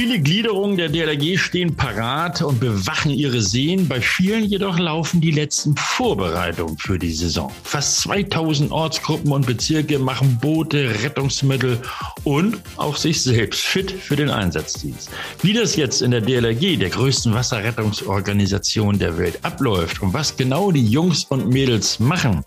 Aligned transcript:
Viele 0.00 0.18
Gliederungen 0.18 0.78
der 0.78 0.88
DLRG 0.88 1.36
stehen 1.36 1.76
parat 1.76 2.40
und 2.40 2.58
bewachen 2.58 3.10
ihre 3.10 3.42
Seen. 3.42 3.86
Bei 3.86 4.00
vielen 4.00 4.44
jedoch 4.44 4.78
laufen 4.78 5.20
die 5.20 5.30
letzten 5.30 5.76
Vorbereitungen 5.76 6.78
für 6.78 6.98
die 6.98 7.12
Saison. 7.12 7.52
Fast 7.64 7.98
2000 7.98 8.72
Ortsgruppen 8.72 9.30
und 9.30 9.44
Bezirke 9.44 9.98
machen 9.98 10.38
Boote, 10.40 11.02
Rettungsmittel 11.02 11.82
und 12.24 12.56
auch 12.78 12.96
sich 12.96 13.22
selbst 13.22 13.60
fit 13.60 13.90
für 13.90 14.16
den 14.16 14.30
Einsatzdienst. 14.30 15.10
Wie 15.42 15.52
das 15.52 15.76
jetzt 15.76 16.00
in 16.00 16.12
der 16.12 16.22
DLRG, 16.22 16.78
der 16.78 16.88
größten 16.88 17.34
Wasserrettungsorganisation 17.34 18.98
der 18.98 19.18
Welt, 19.18 19.38
abläuft 19.42 20.00
und 20.00 20.14
was 20.14 20.34
genau 20.34 20.72
die 20.72 20.86
Jungs 20.86 21.24
und 21.24 21.50
Mädels 21.50 22.00
machen, 22.00 22.42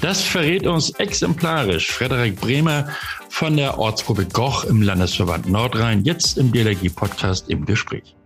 das 0.00 0.20
verrät 0.20 0.66
uns 0.66 0.90
exemplarisch 0.98 1.92
Frederik 1.92 2.40
Bremer 2.40 2.88
von 3.38 3.56
der 3.56 3.78
Ortsgruppe 3.78 4.26
Goch 4.26 4.64
im 4.64 4.82
Landesverband 4.82 5.48
Nordrhein, 5.48 6.02
jetzt 6.02 6.38
im 6.38 6.50
DLRG-Podcast 6.50 7.48
im 7.48 7.66
Gespräch. 7.66 8.16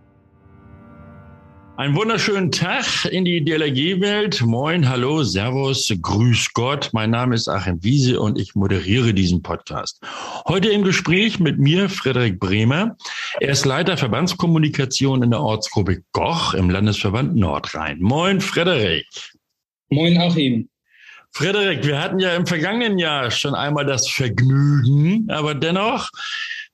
Einen 1.77 1.95
wunderschönen 1.95 2.51
Tag 2.51 3.05
in 3.05 3.23
die 3.23 3.45
DLRG-Welt. 3.45 4.41
Moin, 4.41 4.89
hallo, 4.89 5.21
Servus, 5.21 5.93
Grüß 6.01 6.53
Gott. 6.53 6.89
Mein 6.93 7.11
Name 7.11 7.35
ist 7.35 7.47
Achim 7.47 7.83
Wiese 7.83 8.19
und 8.19 8.39
ich 8.39 8.55
moderiere 8.55 9.13
diesen 9.13 9.43
Podcast. 9.43 10.01
Heute 10.47 10.69
im 10.69 10.81
Gespräch 10.81 11.39
mit 11.39 11.59
mir 11.59 11.89
Frederik 11.89 12.39
Bremer. 12.39 12.97
Er 13.39 13.49
ist 13.49 13.65
Leiter 13.65 13.97
Verbandskommunikation 13.97 15.21
in 15.21 15.29
der 15.29 15.41
Ortsgruppe 15.41 16.01
Goch 16.13 16.55
im 16.55 16.71
Landesverband 16.71 17.35
Nordrhein. 17.35 17.99
Moin, 18.01 18.41
Frederik. 18.41 19.05
Moin, 19.89 20.17
Achim. 20.17 20.67
Frederik, 21.35 21.83
wir 21.83 21.99
hatten 21.99 22.19
ja 22.19 22.35
im 22.35 22.45
vergangenen 22.45 22.99
Jahr 22.99 23.31
schon 23.31 23.55
einmal 23.55 23.85
das 23.85 24.07
Vergnügen, 24.07 25.29
aber 25.31 25.55
dennoch, 25.55 26.09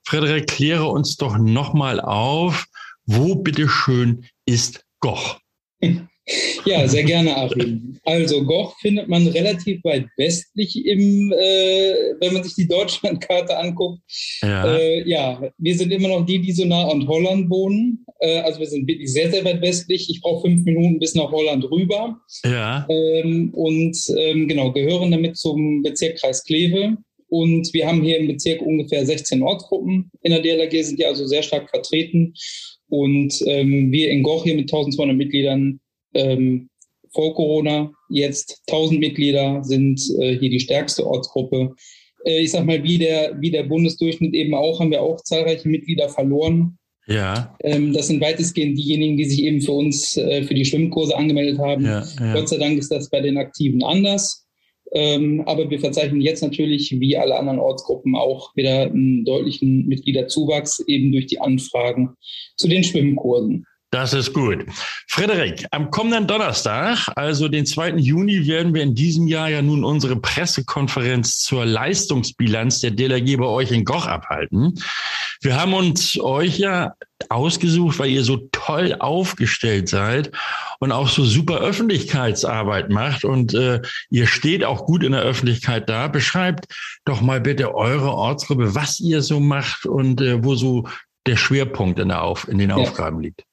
Frederik, 0.04 0.48
kläre 0.48 0.86
uns 0.86 1.16
doch 1.16 1.38
nochmal 1.38 2.02
auf, 2.02 2.66
wo 3.06 3.36
bitteschön 3.36 4.26
ist 4.46 4.86
Goch? 5.00 5.40
Ja, 6.66 6.88
sehr 6.88 7.04
gerne, 7.04 7.36
Achim. 7.36 7.98
Also 8.06 8.44
Goch 8.44 8.76
findet 8.80 9.08
man 9.08 9.28
relativ 9.28 9.84
weit 9.84 10.08
westlich, 10.18 10.86
im, 10.86 11.32
äh, 11.32 11.94
wenn 12.20 12.34
man 12.34 12.44
sich 12.44 12.56
die 12.56 12.68
Deutschlandkarte 12.68 13.58
anguckt. 13.58 14.02
Ja. 14.42 14.76
Äh, 14.76 15.08
ja, 15.08 15.42
wir 15.58 15.76
sind 15.76 15.92
immer 15.92 16.10
noch 16.10 16.26
die, 16.26 16.40
die 16.40 16.52
so 16.52 16.66
nah 16.66 16.88
an 16.90 17.08
Holland 17.08 17.50
wohnen. 17.50 18.06
Äh, 18.20 18.40
also 18.40 18.60
wir 18.60 18.68
sind 18.68 18.88
wirklich 18.88 19.12
sehr, 19.12 19.32
sehr 19.32 19.44
weit 19.46 19.62
westlich. 19.62 20.10
Ich 20.10 20.22
brauche 20.22 20.48
fünf 20.48 20.64
Minuten 20.66 21.00
bis 21.00 21.16
nach 21.16 21.32
Holland 21.32 21.70
rüber. 21.70 22.20
Ja. 22.44 22.88
Ähm, 22.90 23.52
und 23.54 23.98
ähm, 24.18 24.48
genau, 24.48 24.72
gehören 24.72 25.12
damit 25.12 25.38
zum 25.38 25.82
Bezirkkreis 25.82 26.44
Kleve. 26.44 26.98
Und 27.30 27.72
wir 27.74 27.88
haben 27.88 28.02
hier 28.02 28.18
im 28.18 28.28
Bezirk 28.28 28.62
ungefähr 28.62 29.06
16 29.06 29.44
Ortsgruppen 29.44 30.10
in 30.24 30.32
der 30.32 30.42
DLRG, 30.42 30.84
sind 30.84 31.00
ja 31.00 31.10
also 31.10 31.28
sehr 31.28 31.44
stark 31.44 31.70
vertreten. 31.70 32.34
Und 32.90 33.40
ähm, 33.46 33.92
wir 33.92 34.10
in 34.10 34.24
Goch 34.24 34.44
hier 34.44 34.56
mit 34.56 34.64
1200 34.64 35.16
Mitgliedern 35.16 35.80
ähm, 36.14 36.70
vor 37.12 37.34
Corona, 37.34 37.92
jetzt 38.10 38.62
1000 38.68 39.00
Mitglieder 39.00 39.64
sind 39.64 40.02
äh, 40.20 40.38
hier 40.38 40.50
die 40.50 40.60
stärkste 40.60 41.06
Ortsgruppe. 41.06 41.74
Äh, 42.26 42.42
ich 42.42 42.52
sag 42.52 42.66
mal, 42.66 42.84
wie 42.84 42.98
der, 42.98 43.36
wie 43.40 43.52
der 43.52 43.64
Bundesdurchschnitt 43.64 44.34
eben 44.34 44.54
auch, 44.54 44.80
haben 44.80 44.92
wir 44.92 45.02
auch 45.02 45.22
zahlreiche 45.22 45.68
Mitglieder 45.68 46.10
verloren. 46.10 46.78
Ja. 47.08 47.56
Ähm, 47.64 47.94
das 47.94 48.08
sind 48.08 48.22
weitestgehend 48.22 48.78
diejenigen, 48.78 49.18
die 49.18 49.26
sich 49.26 49.44
eben 49.44 49.62
für 49.62 49.72
uns, 49.72 50.16
äh, 50.18 50.44
für 50.44 50.54
die 50.54 50.66
Schwimmkurse 50.66 51.18
angemeldet 51.18 51.58
haben. 51.60 51.84
Ja, 51.84 52.06
ja. 52.20 52.34
Gott 52.34 52.50
sei 52.50 52.58
Dank 52.58 52.78
ist 52.78 52.92
das 52.92 53.10
bei 53.10 53.22
den 53.22 53.38
Aktiven 53.38 53.84
anders. 53.84 54.46
Ähm, 54.92 55.44
aber 55.46 55.70
wir 55.70 55.80
verzeichnen 55.80 56.22
jetzt 56.22 56.42
natürlich, 56.42 57.00
wie 57.00 57.18
alle 57.18 57.38
anderen 57.38 57.60
Ortsgruppen, 57.60 58.16
auch 58.16 58.56
wieder 58.56 58.84
einen 58.84 59.24
deutlichen 59.24 59.88
Mitgliederzuwachs 59.88 60.80
eben 60.88 61.12
durch 61.12 61.28
die 61.28 61.40
Anfragen 61.40 62.16
zu 62.58 62.68
den 62.68 62.84
Schwimmkursen. 62.84 63.66
Das 63.92 64.14
ist 64.14 64.34
gut. 64.34 64.66
Frederik, 65.08 65.66
am 65.72 65.90
kommenden 65.90 66.28
Donnerstag, 66.28 67.10
also 67.16 67.48
den 67.48 67.66
2. 67.66 67.94
Juni, 67.94 68.46
werden 68.46 68.76
wir 68.76 68.84
in 68.84 68.94
diesem 68.94 69.28
Jahr 69.28 69.50
ja 69.50 69.64
nun 69.64 69.84
unsere 69.84 70.16
Pressekonferenz 70.16 71.40
zur 71.40 71.66
Leistungsbilanz 71.66 72.82
der 72.82 72.92
DLRG 72.92 73.38
bei 73.38 73.48
euch 73.48 73.72
in 73.72 73.86
Goch 73.86 74.06
abhalten. 74.06 74.80
Wir 75.42 75.60
haben 75.60 75.74
uns 75.74 76.20
euch 76.20 76.60
ja 76.60 76.94
ausgesucht, 77.30 77.98
weil 77.98 78.12
ihr 78.12 78.24
so 78.24 78.38
toll 78.52 78.96
aufgestellt 79.00 79.90
seid 79.90 80.32
und 80.80 80.92
auch 80.92 81.10
so 81.10 81.24
super 81.26 81.58
Öffentlichkeitsarbeit 81.60 82.92
macht 82.92 83.26
und 83.26 83.56
äh, 83.56 83.82
ihr 84.12 84.28
steht 84.28 84.64
auch 84.64 84.86
gut 84.86 85.04
in 85.04 85.14
der 85.14 85.22
Öffentlichkeit 85.22 85.90
da. 85.90 86.08
Beschreibt 86.10 86.68
doch 87.06 87.22
mal 87.22 87.42
bitte 87.42 87.74
eure 87.74 88.14
Ortsgruppe, 88.14 88.76
was 88.76 89.00
ihr 89.00 89.24
so 89.24 89.40
macht 89.40 89.88
und 89.88 90.22
äh, 90.22 90.44
wo 90.44 90.54
so 90.54 90.88
der 91.26 91.38
Schwerpunkt 91.38 92.00
in, 92.00 92.10
der 92.10 92.22
Auf 92.22 92.48
in 92.48 92.60
den 92.60 92.72
Aufgaben 92.72 93.20
liegt. 93.20 93.44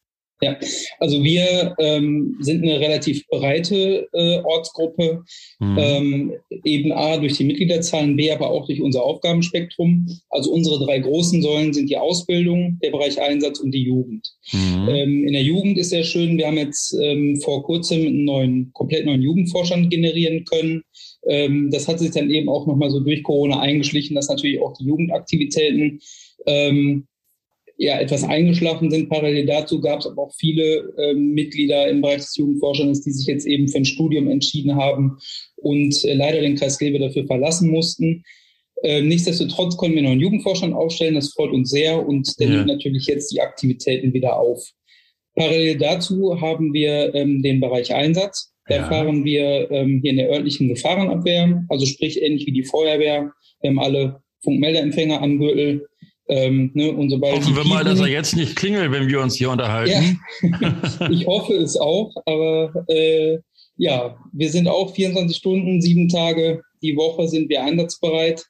Ja, 0.43 0.59
also 1.01 1.25
wir 1.25 1.75
ähm, 1.79 2.37
sind 2.41 2.63
eine 2.63 2.79
relativ 2.79 3.27
breite 3.29 4.07
äh, 4.13 4.39
Ortsgruppe, 4.45 5.23
mhm. 5.61 5.79
ähm, 5.79 6.33
eben 6.63 6.93
A 6.93 7.17
durch 7.17 7.39
die 7.39 7.45
Mitgliederzahlen, 7.45 8.17
B 8.17 8.31
aber 8.31 8.51
auch 8.51 8.67
durch 8.67 8.83
unser 8.83 9.03
Aufgabenspektrum. 9.03 10.07
Also 10.29 10.53
unsere 10.53 10.85
drei 10.85 10.99
großen 10.99 11.41
Säulen 11.41 11.73
sind 11.73 11.89
die 11.89 11.97
Ausbildung, 11.97 12.79
der 12.83 12.91
Bereich 12.91 13.19
Einsatz 13.19 13.61
und 13.61 13.71
die 13.73 13.85
Jugend. 13.85 14.29
Mhm. 14.53 14.89
Ähm, 14.91 15.27
in 15.27 15.33
der 15.33 15.43
Jugend 15.43 15.79
ist 15.79 15.89
sehr 15.89 16.05
schön, 16.05 16.37
wir 16.37 16.49
haben 16.49 16.59
jetzt 16.59 16.95
ähm, 17.01 17.41
vor 17.41 17.63
kurzem 17.63 18.07
einen 18.07 18.25
neuen, 18.25 18.73
komplett 18.75 19.07
neuen 19.07 19.23
Jugendvorstand 19.23 19.91
generieren 19.91 20.45
können. 20.45 20.83
Ähm, 21.27 21.71
das 21.71 21.89
hat 21.89 21.99
sich 21.99 22.11
dann 22.11 22.31
eben 22.31 22.51
auch 22.51 22.67
nochmal 22.67 22.91
so 22.91 23.01
durch 23.01 23.23
Corona 23.23 23.61
eingeschlichen, 23.61 24.15
dass 24.15 24.29
natürlich 24.29 24.61
auch 24.61 24.75
die 24.77 24.85
Jugendaktivitäten 24.85 26.01
ja 27.77 27.99
etwas 28.01 28.25
eingeschlafen 28.25 28.91
sind. 28.91 29.09
Parallel 29.09 29.47
dazu 29.47 29.81
gab 29.81 30.01
es 30.01 30.07
aber 30.07 30.23
auch 30.23 30.35
viele 30.39 30.93
ähm, 30.99 31.33
Mitglieder 31.33 31.89
im 31.89 32.01
Bereich 32.01 32.19
des 32.19 32.37
Jugendforschers, 32.37 33.03
die 33.03 33.13
sich 33.13 33.27
jetzt 33.27 33.47
eben 33.47 33.69
für 33.69 33.79
ein 33.79 33.85
Studium 33.85 34.29
entschieden 34.29 34.77
haben 34.77 35.19
und 35.57 36.05
äh, 36.05 36.15
leider 36.15 36.41
den 36.41 36.57
Kreis 36.57 36.79
Kleve 36.79 36.99
dafür 36.99 37.27
verlassen 37.27 37.71
mussten. 37.71 38.23
Äh, 38.83 39.03
nichtsdestotrotz 39.03 39.77
konnten 39.77 39.97
wir 39.97 40.03
noch 40.03 40.11
einen 40.11 40.21
Jugendvorstand 40.21 40.75
aufstellen. 40.75 41.15
Das 41.15 41.33
freut 41.33 41.51
uns 41.51 41.71
sehr 41.71 42.07
und 42.07 42.29
der 42.39 42.49
ja. 42.49 42.55
nimmt 42.55 42.69
natürlich 42.69 43.07
jetzt 43.07 43.33
die 43.33 43.41
Aktivitäten 43.41 44.13
wieder 44.13 44.39
auf. 44.39 44.71
Parallel 45.35 45.77
dazu 45.77 46.41
haben 46.41 46.73
wir 46.73 47.15
ähm, 47.15 47.43
den 47.43 47.61
Bereich 47.61 47.95
Einsatz. 47.95 48.53
Da 48.69 48.77
ja. 48.77 48.89
fahren 48.89 49.25
wir 49.25 49.71
ähm, 49.71 50.01
hier 50.03 50.11
in 50.11 50.17
der 50.17 50.31
örtlichen 50.31 50.69
Gefahrenabwehr, 50.69 51.65
also 51.69 51.87
sprich 51.87 52.21
ähnlich 52.21 52.47
wie 52.47 52.53
die 52.53 52.65
Feuerwehr. 52.65 53.31
Wir 53.61 53.71
haben 53.71 53.79
alle 53.79 54.23
Funkmeldeempfänger 54.43 55.21
am 55.23 55.39
Gürtel. 55.39 55.87
Ähm, 56.29 56.71
ne, 56.75 56.91
und 56.91 57.11
sobald 57.11 57.37
Hoffen 57.37 57.57
wir 57.57 57.65
mal, 57.65 57.85
dass 57.85 58.01
er 58.01 58.09
jetzt 58.09 58.35
nicht 58.35 58.57
klingelt, 58.57 58.91
wenn 58.91 59.09
wir 59.09 59.21
uns 59.21 59.37
hier 59.37 59.51
unterhalten. 59.51 60.19
Ja, 60.43 61.09
ich 61.11 61.27
hoffe 61.27 61.55
es 61.55 61.77
auch, 61.77 62.13
aber 62.27 62.85
äh, 62.89 63.39
ja, 63.77 64.17
wir 64.33 64.51
sind 64.51 64.67
auch 64.67 64.95
24 64.95 65.37
Stunden, 65.37 65.81
sieben 65.81 66.09
Tage 66.09 66.63
die 66.83 66.97
Woche 66.97 67.29
sind 67.29 67.49
wir 67.49 67.63
einsatzbereit. 67.63 68.45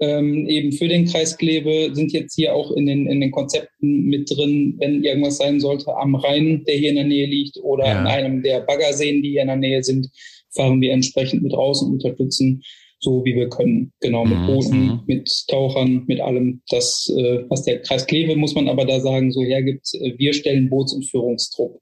Ähm, 0.00 0.46
eben 0.46 0.70
für 0.72 0.86
den 0.86 1.06
Kreis 1.06 1.36
Kleve 1.36 1.90
sind 1.92 2.12
jetzt 2.12 2.34
hier 2.36 2.54
auch 2.54 2.70
in 2.70 2.86
den, 2.86 3.08
in 3.08 3.20
den 3.20 3.32
Konzepten 3.32 4.04
mit 4.04 4.30
drin, 4.30 4.76
wenn 4.78 5.02
irgendwas 5.02 5.38
sein 5.38 5.58
sollte 5.58 5.92
am 5.96 6.14
Rhein, 6.14 6.62
der 6.68 6.76
hier 6.76 6.90
in 6.90 6.96
der 6.96 7.04
Nähe 7.04 7.26
liegt, 7.26 7.58
oder 7.58 7.86
ja. 7.86 7.98
an 7.98 8.06
einem 8.06 8.42
der 8.42 8.60
Baggerseen, 8.60 9.22
die 9.22 9.30
hier 9.30 9.42
in 9.42 9.48
der 9.48 9.56
Nähe 9.56 9.82
sind, 9.82 10.08
fahren 10.54 10.80
wir 10.80 10.92
entsprechend 10.92 11.42
mit 11.42 11.52
raus 11.52 11.82
und 11.82 11.94
unterstützen 11.94 12.62
so 13.00 13.24
wie 13.24 13.34
wir 13.34 13.48
können. 13.48 13.92
Genau, 14.00 14.24
mit 14.24 14.38
mhm. 14.38 14.46
Booten, 14.46 14.80
mhm. 14.80 15.00
mit 15.06 15.30
Tauchern, 15.48 16.04
mit 16.06 16.20
allem. 16.20 16.62
Das, 16.68 17.12
äh, 17.16 17.44
was 17.48 17.64
der 17.64 17.82
Kreis 17.82 18.06
Kleve, 18.06 18.36
muss 18.36 18.54
man 18.54 18.68
aber 18.68 18.84
da 18.84 19.00
sagen, 19.00 19.32
so 19.32 19.42
hergibt, 19.42 19.88
äh, 19.94 20.14
wir 20.18 20.32
stellen 20.32 20.68
Boots- 20.68 20.92
und 20.92 21.04
Führungstrupp. 21.04 21.80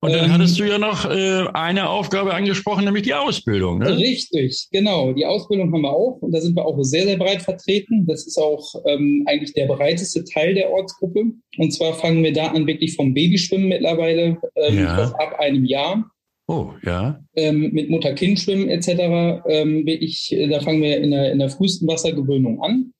Und 0.00 0.12
dann 0.12 0.26
ähm, 0.26 0.32
hattest 0.32 0.58
du 0.58 0.64
ja 0.64 0.78
noch 0.78 1.10
äh, 1.10 1.46
eine 1.54 1.88
Aufgabe 1.88 2.34
angesprochen, 2.34 2.84
nämlich 2.84 3.04
die 3.04 3.14
Ausbildung. 3.14 3.78
Ne? 3.78 3.96
Richtig, 3.96 4.68
genau. 4.70 5.12
Die 5.12 5.24
Ausbildung 5.24 5.72
haben 5.72 5.82
wir 5.82 5.90
auch 5.90 6.18
und 6.20 6.32
da 6.32 6.40
sind 6.40 6.54
wir 6.54 6.66
auch 6.66 6.80
sehr, 6.82 7.04
sehr 7.04 7.16
breit 7.16 7.42
vertreten. 7.42 8.06
Das 8.06 8.26
ist 8.26 8.38
auch 8.38 8.74
ähm, 8.86 9.24
eigentlich 9.26 9.54
der 9.54 9.66
breiteste 9.66 10.22
Teil 10.24 10.54
der 10.54 10.70
Ortsgruppe. 10.70 11.24
Und 11.56 11.70
zwar 11.72 11.94
fangen 11.94 12.22
wir 12.22 12.32
da 12.32 12.48
an, 12.48 12.66
wirklich 12.66 12.94
vom 12.94 13.14
Babyschwimmen 13.14 13.68
mittlerweile 13.68 14.38
ähm, 14.54 14.78
ja. 14.78 15.12
ab 15.18 15.40
einem 15.40 15.64
Jahr 15.64 16.08
Oh, 16.48 16.70
ja. 16.84 17.20
Ähm, 17.34 17.72
mit 17.72 17.90
Mutter-Kind-Schwimmen 17.90 18.68
etc. 18.68 19.42
Ähm, 19.48 19.84
ich, 19.86 20.34
da 20.50 20.60
fangen 20.60 20.80
wir 20.80 20.98
in 20.98 21.10
der, 21.10 21.32
in 21.32 21.38
der 21.40 21.50
frühesten 21.50 21.88
Wassergewöhnung 21.88 22.62
an. 22.62 22.92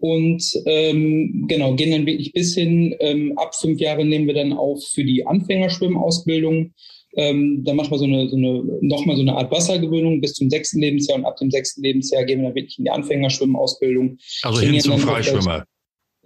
Und 0.00 0.44
ähm, 0.66 1.46
genau, 1.48 1.74
gehen 1.74 1.92
dann 1.92 2.06
wirklich 2.06 2.32
bis 2.32 2.54
hin, 2.54 2.94
ähm, 3.00 3.32
ab 3.36 3.54
fünf 3.54 3.80
Jahre 3.80 4.04
nehmen 4.04 4.26
wir 4.26 4.34
dann 4.34 4.52
auf 4.52 4.84
für 4.92 5.04
die 5.04 5.26
Anfängerschwimmausbildung. 5.26 6.74
Ähm, 7.16 7.62
dann 7.64 7.76
machen 7.76 7.92
wir 7.92 7.98
so 7.98 8.04
eine, 8.04 8.28
so 8.28 8.36
eine, 8.36 8.64
nochmal 8.80 9.16
so 9.16 9.22
eine 9.22 9.36
Art 9.36 9.50
Wassergewöhnung 9.52 10.20
bis 10.20 10.34
zum 10.34 10.50
sechsten 10.50 10.80
Lebensjahr 10.80 11.18
und 11.18 11.24
ab 11.24 11.36
dem 11.36 11.50
sechsten 11.50 11.82
Lebensjahr 11.82 12.24
gehen 12.24 12.40
wir 12.40 12.48
dann 12.48 12.56
wirklich 12.56 12.78
in 12.78 12.84
die 12.84 12.90
Anfängerschwimmausbildung. 12.90 14.18
Also 14.42 14.60
hin 14.60 14.80
zum 14.80 14.98
Freischwimmer. 14.98 15.64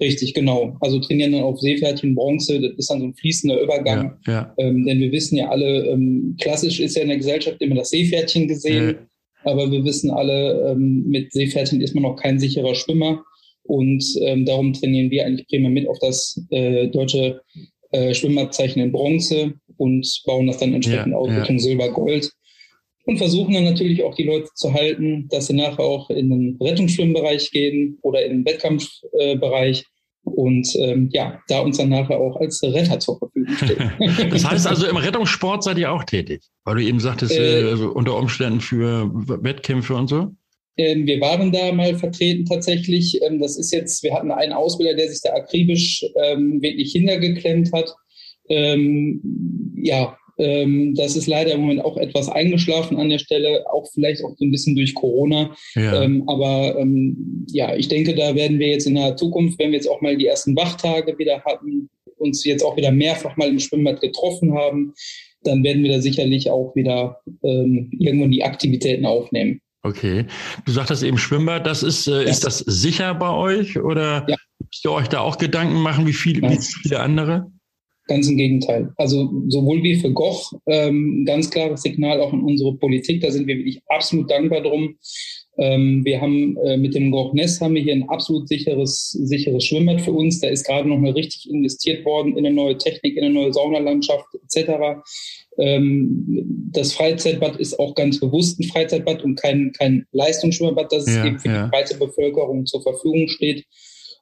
Richtig, 0.00 0.34
genau. 0.34 0.76
Also 0.80 1.00
trainieren 1.00 1.32
dann 1.32 1.42
auf 1.42 1.60
Seepferdchen, 1.60 2.14
Bronze, 2.14 2.60
das 2.60 2.72
ist 2.76 2.90
dann 2.90 3.00
so 3.00 3.06
ein 3.06 3.14
fließender 3.14 3.60
Übergang. 3.60 4.16
Ja, 4.26 4.32
ja. 4.32 4.54
Ähm, 4.58 4.84
denn 4.84 5.00
wir 5.00 5.10
wissen 5.10 5.36
ja 5.36 5.48
alle, 5.48 5.86
ähm, 5.86 6.36
klassisch 6.40 6.78
ist 6.80 6.96
ja 6.96 7.02
in 7.02 7.08
der 7.08 7.16
Gesellschaft 7.16 7.60
immer 7.60 7.74
das 7.74 7.90
Seepferdchen 7.90 8.46
gesehen. 8.46 8.98
Aber 9.44 9.70
wir 9.70 9.84
wissen 9.84 10.10
alle, 10.10 10.70
ähm, 10.70 11.04
mit 11.06 11.32
Seepferdchen 11.32 11.80
ist 11.80 11.94
man 11.94 12.02
noch 12.02 12.16
kein 12.16 12.38
sicherer 12.38 12.74
Schwimmer. 12.74 13.22
Und 13.64 14.04
ähm, 14.22 14.44
darum 14.44 14.72
trainieren 14.72 15.10
wir 15.10 15.26
eigentlich 15.26 15.46
primär 15.48 15.70
mit 15.70 15.88
auf 15.88 15.98
das 16.00 16.42
äh, 16.50 16.88
deutsche 16.88 17.40
äh, 17.90 18.14
Schwimmabzeichen 18.14 18.82
in 18.82 18.92
Bronze 18.92 19.54
und 19.76 20.22
bauen 20.26 20.46
das 20.46 20.58
dann 20.58 20.74
entsprechend 20.74 21.12
ja, 21.12 21.18
aus 21.18 21.28
Richtung 21.28 21.56
ja. 21.56 21.62
Und 23.08 23.16
versuchen 23.16 23.54
dann 23.54 23.64
natürlich 23.64 24.02
auch 24.02 24.14
die 24.14 24.24
Leute 24.24 24.50
zu 24.54 24.74
halten, 24.74 25.28
dass 25.30 25.46
sie 25.46 25.54
nachher 25.54 25.80
auch 25.80 26.10
in 26.10 26.28
den 26.28 26.58
Rettungsschwimmbereich 26.60 27.50
gehen 27.50 27.96
oder 28.02 28.22
in 28.22 28.32
den 28.32 28.44
Wettkampfbereich. 28.44 29.80
Äh, 29.80 29.84
und 30.24 30.68
ähm, 30.78 31.08
ja, 31.10 31.40
da 31.48 31.60
uns 31.60 31.78
dann 31.78 31.88
nachher 31.88 32.18
auch 32.18 32.38
als 32.38 32.62
Retter 32.62 33.00
zur 33.00 33.18
Verfügung 33.18 33.54
stehen. 33.54 33.92
das 34.30 34.44
heißt 34.44 34.66
also, 34.66 34.86
im 34.86 34.98
Rettungssport 34.98 35.64
seid 35.64 35.78
ihr 35.78 35.90
auch 35.90 36.04
tätig, 36.04 36.42
weil 36.66 36.74
du 36.74 36.82
eben 36.82 37.00
sagtest, 37.00 37.34
äh, 37.34 37.62
äh 37.62 37.70
also 37.70 37.92
unter 37.92 38.14
Umständen 38.14 38.60
für 38.60 39.10
Wettkämpfe 39.42 39.94
und 39.94 40.08
so? 40.08 40.26
Ähm, 40.76 41.06
wir 41.06 41.18
waren 41.22 41.50
da 41.50 41.72
mal 41.72 41.94
vertreten 41.94 42.44
tatsächlich. 42.44 43.22
Ähm, 43.22 43.40
das 43.40 43.56
ist 43.56 43.72
jetzt, 43.72 44.02
wir 44.02 44.12
hatten 44.12 44.30
einen 44.30 44.52
Ausbilder, 44.52 44.94
der 44.94 45.08
sich 45.08 45.22
da 45.22 45.30
akribisch 45.30 46.04
ähm, 46.22 46.60
wirklich 46.60 46.92
hintergeklemmt 46.92 47.72
hat. 47.72 47.90
ja, 48.50 50.18
das 50.38 51.16
ist 51.16 51.26
leider 51.26 51.52
im 51.52 51.62
Moment 51.62 51.84
auch 51.84 51.96
etwas 51.96 52.28
eingeschlafen 52.28 52.96
an 52.96 53.08
der 53.08 53.18
Stelle, 53.18 53.64
auch 53.70 53.86
vielleicht 53.92 54.22
auch 54.22 54.34
so 54.36 54.44
ein 54.44 54.52
bisschen 54.52 54.76
durch 54.76 54.94
Corona. 54.94 55.54
Ja. 55.74 56.08
aber 56.26 56.84
ja, 57.48 57.74
ich 57.74 57.88
denke, 57.88 58.14
da 58.14 58.34
werden 58.34 58.60
wir 58.60 58.68
jetzt 58.68 58.86
in 58.86 58.94
der 58.94 59.16
Zukunft, 59.16 59.58
wenn 59.58 59.72
wir 59.72 59.78
jetzt 59.78 59.90
auch 59.90 60.00
mal 60.00 60.16
die 60.16 60.26
ersten 60.26 60.56
Wachtage 60.56 61.18
wieder 61.18 61.42
hatten, 61.44 61.90
uns 62.18 62.44
jetzt 62.44 62.62
auch 62.62 62.76
wieder 62.76 62.92
mehrfach 62.92 63.36
mal 63.36 63.48
im 63.48 63.58
Schwimmbad 63.58 64.00
getroffen 64.00 64.54
haben, 64.54 64.94
dann 65.42 65.62
werden 65.62 65.82
wir 65.82 65.92
da 65.92 66.00
sicherlich 66.00 66.50
auch 66.50 66.74
wieder 66.74 67.20
ähm, 67.42 67.90
irgendwann 67.98 68.30
die 68.30 68.44
Aktivitäten 68.44 69.06
aufnehmen. 69.06 69.60
Okay. 69.82 70.26
Du 70.64 70.72
sagtest 70.72 71.02
eben 71.02 71.18
Schwimmbad, 71.18 71.66
das 71.66 71.82
ist, 71.82 72.08
äh, 72.08 72.22
ja. 72.24 72.28
ist 72.28 72.44
das 72.44 72.58
sicher 72.58 73.14
bei 73.14 73.30
euch 73.30 73.78
oder 73.78 74.26
ja. 74.28 74.36
müsst 74.58 74.84
ihr 74.84 74.92
euch 74.92 75.08
da 75.08 75.20
auch 75.20 75.38
Gedanken 75.38 75.80
machen, 75.80 76.06
wie, 76.06 76.12
viel, 76.12 76.42
wie 76.42 76.58
viele 76.58 77.00
andere? 77.00 77.50
Ganz 78.08 78.26
im 78.26 78.36
Gegenteil. 78.36 78.90
Also 78.96 79.30
sowohl 79.48 79.82
wie 79.82 79.96
für 79.96 80.10
Goch, 80.10 80.52
ähm, 80.66 81.24
ganz 81.26 81.50
klares 81.50 81.82
Signal 81.82 82.20
auch 82.20 82.32
in 82.32 82.40
unsere 82.40 82.74
Politik, 82.74 83.20
da 83.20 83.30
sind 83.30 83.46
wir 83.46 83.56
wirklich 83.58 83.80
absolut 83.86 84.30
dankbar 84.30 84.62
drum. 84.62 84.96
Ähm, 85.58 86.04
wir 86.04 86.20
haben 86.20 86.56
äh, 86.58 86.76
mit 86.76 86.94
dem 86.94 87.10
Goch 87.10 87.34
Ness 87.34 87.60
haben 87.60 87.74
wir 87.74 87.82
hier 87.82 87.92
ein 87.92 88.08
absolut 88.08 88.48
sicheres, 88.48 89.10
sicheres 89.10 89.64
Schwimmbad 89.64 90.00
für 90.00 90.12
uns. 90.12 90.40
Da 90.40 90.48
ist 90.48 90.64
gerade 90.64 90.88
noch 90.88 90.98
mal 90.98 91.10
richtig 91.10 91.50
investiert 91.50 92.04
worden 92.06 92.36
in 92.36 92.46
eine 92.46 92.54
neue 92.54 92.78
Technik, 92.78 93.16
in 93.16 93.24
eine 93.24 93.34
neue 93.34 93.52
Saunalandschaft 93.52 94.26
etc. 94.34 95.02
Ähm, 95.58 96.24
das 96.72 96.92
Freizeitbad 96.92 97.56
ist 97.56 97.78
auch 97.78 97.94
ganz 97.94 98.20
bewusst 98.20 98.60
ein 98.60 98.64
Freizeitbad 98.64 99.22
und 99.22 99.34
kein, 99.34 99.72
kein 99.76 100.06
Leistungsschwimmbad, 100.12 100.92
das 100.92 101.06
ja, 101.06 101.26
eben 101.26 101.38
für 101.40 101.48
ja. 101.48 101.64
die 101.64 101.70
breite 101.70 101.98
Bevölkerung 101.98 102.64
zur 102.64 102.82
Verfügung 102.82 103.28
steht. 103.28 103.64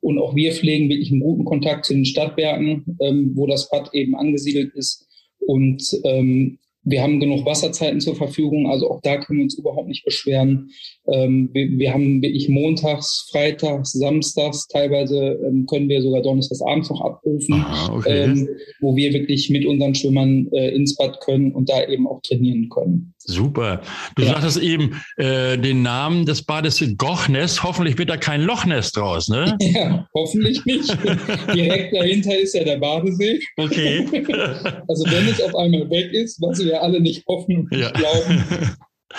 Und 0.00 0.18
auch 0.18 0.34
wir 0.34 0.52
pflegen 0.52 0.88
wirklich 0.88 1.10
einen 1.10 1.20
guten 1.20 1.44
Kontakt 1.44 1.86
zu 1.86 1.94
den 1.94 2.04
Stadtwerken, 2.04 2.96
ähm, 3.00 3.32
wo 3.34 3.46
das 3.46 3.70
Bad 3.70 3.90
eben 3.92 4.14
angesiedelt 4.16 4.74
ist. 4.74 5.06
Und 5.38 5.82
ähm, 6.04 6.58
wir 6.82 7.02
haben 7.02 7.18
genug 7.18 7.44
Wasserzeiten 7.44 8.00
zur 8.00 8.14
Verfügung, 8.14 8.70
also 8.70 8.90
auch 8.90 9.00
da 9.02 9.16
können 9.16 9.40
wir 9.40 9.44
uns 9.44 9.58
überhaupt 9.58 9.88
nicht 9.88 10.04
beschweren. 10.04 10.70
Ähm, 11.12 11.50
wir, 11.52 11.68
wir, 11.70 11.92
haben 11.92 12.22
wirklich 12.22 12.48
montags, 12.48 13.28
freitags, 13.30 13.92
samstags, 13.92 14.66
teilweise 14.68 15.38
ähm, 15.46 15.66
können 15.66 15.88
wir 15.88 16.02
sogar 16.02 16.22
donnerstags 16.22 16.62
abends 16.62 16.90
noch 16.90 17.00
abrufen, 17.00 17.54
Aha, 17.54 17.92
okay. 17.94 18.24
ähm, 18.24 18.48
wo 18.80 18.96
wir 18.96 19.12
wirklich 19.12 19.50
mit 19.50 19.64
unseren 19.66 19.94
Schwimmern 19.94 20.48
äh, 20.52 20.70
ins 20.74 20.96
Bad 20.96 21.20
können 21.20 21.52
und 21.52 21.68
da 21.68 21.84
eben 21.86 22.06
auch 22.06 22.20
trainieren 22.22 22.68
können. 22.68 23.14
Super. 23.18 23.82
Du 24.14 24.22
ja. 24.22 24.28
sagtest 24.30 24.58
eben 24.58 25.00
äh, 25.16 25.58
den 25.58 25.82
Namen 25.82 26.26
des 26.26 26.42
Bades 26.42 26.82
Gochnes. 26.96 27.62
Hoffentlich 27.62 27.98
wird 27.98 28.08
da 28.08 28.16
kein 28.16 28.42
Lochnest 28.42 28.96
draus, 28.96 29.28
ne? 29.28 29.56
Ja, 29.76 30.06
hoffentlich 30.14 30.64
nicht. 30.64 30.88
Direkt 31.54 31.94
dahinter 31.94 32.38
ist 32.38 32.54
ja 32.54 32.64
der 32.64 32.78
Badesee. 32.78 33.40
Okay. 33.56 34.06
also 34.88 35.04
wenn 35.06 35.28
es 35.28 35.42
auf 35.42 35.54
einmal 35.56 35.90
weg 35.90 36.12
ist, 36.12 36.40
was 36.40 36.64
wir 36.64 36.80
alle 36.80 37.00
nicht 37.00 37.26
hoffen 37.26 37.68
und 37.70 37.78
ja. 37.78 37.90
glauben, 37.90 38.44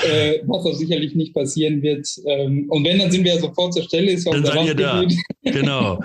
äh, 0.03 0.39
was 0.45 0.65
auch 0.65 0.73
sicherlich 0.73 1.15
nicht 1.15 1.33
passieren 1.33 1.81
wird. 1.81 2.07
Ähm, 2.25 2.65
und 2.69 2.83
wenn, 2.83 2.99
dann 2.99 3.11
sind 3.11 3.23
wir 3.23 3.35
ja 3.35 3.39
sofort 3.39 3.73
zur 3.73 3.83
Stelle. 3.83 4.11
Ist 4.11 4.25
ja 4.25 4.33
dann 4.33 4.45
seid 4.45 4.65
ihr 4.65 4.75
da. 4.75 5.03
genau. 5.43 5.99